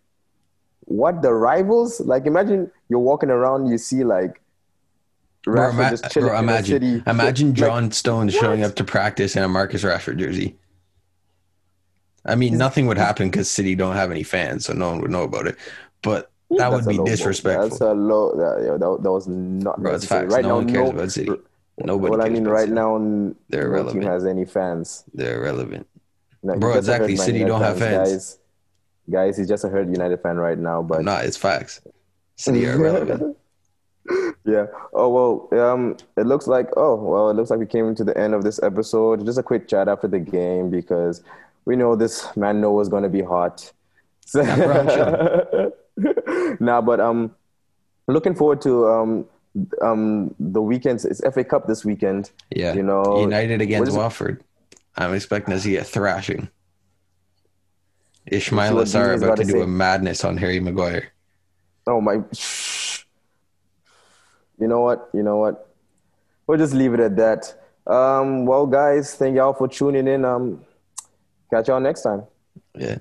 what 0.82 1.22
the 1.22 1.32
rivals? 1.32 2.00
Like, 2.00 2.26
imagine 2.26 2.70
you're 2.88 3.00
walking 3.00 3.30
around, 3.30 3.66
you 3.66 3.78
see 3.78 4.04
like. 4.04 4.40
Bro, 5.44 5.60
Rashford 5.60 5.72
ima- 5.72 5.90
just 5.90 6.10
chilling 6.10 6.28
bro, 6.28 6.38
in 6.38 6.46
the 6.46 6.52
imagine, 6.52 6.80
city. 6.82 7.02
imagine 7.06 7.48
Like, 7.48 7.56
John 7.56 7.92
Stones 7.92 8.32
showing 8.34 8.62
up 8.62 8.74
to 8.76 8.84
practice 8.84 9.34
in 9.36 9.42
a 9.42 9.48
Marcus 9.48 9.82
Rashford 9.82 10.18
jersey. 10.18 10.56
I 12.24 12.36
mean, 12.36 12.56
nothing 12.56 12.86
would 12.86 12.98
happen 12.98 13.28
because 13.28 13.50
City 13.50 13.74
don't 13.74 13.96
have 13.96 14.10
any 14.12 14.22
fans, 14.22 14.66
so 14.66 14.72
no 14.72 14.90
one 14.90 15.00
would 15.00 15.10
know 15.10 15.24
about 15.24 15.48
it. 15.48 15.56
But 16.02 16.30
that 16.50 16.70
that's 16.70 16.86
would 16.86 16.96
be 16.96 17.02
disrespectful. 17.04 17.68
That's 17.70 17.80
a 17.80 17.92
low. 17.92 18.36
That, 18.36 18.64
yo, 18.64 18.78
that, 18.78 19.02
that 19.02 19.10
was 19.10 19.26
not 19.26 19.80
Bro, 19.82 19.94
it's 19.96 20.04
facts. 20.06 20.32
Right 20.32 20.42
no 20.42 20.48
now, 20.50 20.54
one 20.56 20.66
cares 20.72 20.90
no, 20.90 20.96
about 20.96 21.10
City. 21.12 21.30
Nobody 21.78 22.10
well, 22.10 22.22
I 22.22 22.28
mean, 22.28 22.44
right 22.44 22.60
City. 22.68 22.72
now, 22.72 23.34
They're 23.48 23.66
irrelevant. 23.66 24.04
has 24.04 24.24
any 24.24 24.44
fans. 24.44 25.04
They're 25.14 25.38
irrelevant. 25.38 25.88
No, 26.44 26.56
Bro, 26.56 26.74
he's 26.74 26.86
just 26.86 26.88
a 26.88 26.92
exactly. 26.92 27.16
City 27.16 27.38
United 27.38 27.48
don't 27.48 27.62
have 27.62 27.78
fans. 27.78 28.10
Guys, 28.10 28.38
guys, 29.10 29.36
he's 29.38 29.48
just 29.48 29.64
a 29.64 29.68
hurt 29.68 29.88
United 29.88 30.20
fan 30.20 30.36
right 30.36 30.58
now. 30.58 30.82
But 30.82 31.02
No, 31.02 31.16
it's 31.16 31.36
facts. 31.36 31.80
City 32.36 32.66
are 32.66 32.74
irrelevant. 32.74 33.36
Yeah. 34.44 34.66
Oh 34.92 35.08
well. 35.50 35.60
Um. 35.60 35.96
It 36.16 36.26
looks 36.26 36.46
like. 36.46 36.68
Oh 36.76 36.96
well. 36.96 37.30
It 37.30 37.34
looks 37.34 37.50
like 37.50 37.60
we 37.60 37.66
came 37.66 37.94
to 37.94 38.04
the 38.04 38.16
end 38.18 38.34
of 38.34 38.42
this 38.42 38.60
episode. 38.62 39.24
Just 39.24 39.38
a 39.38 39.42
quick 39.42 39.68
chat 39.68 39.88
after 39.88 40.08
the 40.08 40.18
game 40.18 40.70
because 40.70 41.22
we 41.64 41.76
know 41.76 41.94
this 41.94 42.26
man 42.36 42.60
Noah's 42.60 42.88
going 42.88 43.04
to 43.04 43.08
be 43.08 43.22
hot. 43.22 43.72
So, 44.24 44.40
nah, 46.58 46.80
but 46.80 47.00
um, 47.00 47.34
looking 48.06 48.34
forward 48.34 48.62
to 48.62 48.88
um 48.88 49.26
um 49.82 50.34
the 50.38 50.62
weekends. 50.62 51.04
It's 51.04 51.20
FA 51.34 51.44
Cup 51.44 51.66
this 51.66 51.84
weekend. 51.84 52.30
Yeah. 52.50 52.72
You 52.72 52.82
know, 52.82 53.20
United 53.20 53.60
against 53.60 53.88
is 53.90 53.96
Watford. 53.96 54.42
I'm 54.96 55.14
expecting 55.14 55.54
to 55.54 55.60
see 55.60 55.76
a 55.76 55.84
thrashing. 55.84 56.48
Ismaïla 58.30 58.84
Sarr 58.84 59.16
about 59.16 59.36
gotta 59.38 59.44
do 59.44 59.62
a 59.62 59.66
madness 59.66 60.24
on 60.24 60.36
Harry 60.36 60.60
Maguire. 60.60 61.12
Oh 61.86 62.00
my. 62.00 62.22
You 64.62 64.68
know 64.68 64.80
what? 64.80 65.10
You 65.12 65.24
know 65.24 65.38
what? 65.38 65.68
We'll 66.46 66.56
just 66.56 66.72
leave 66.72 66.94
it 66.94 67.00
at 67.00 67.16
that. 67.16 67.52
Um, 67.84 68.46
well, 68.46 68.64
guys, 68.64 69.16
thank 69.16 69.34
y'all 69.34 69.52
for 69.52 69.66
tuning 69.66 70.06
in. 70.06 70.24
Um, 70.24 70.64
catch 71.50 71.66
y'all 71.66 71.80
next 71.80 72.02
time. 72.02 72.22
Yeah. 72.78 72.98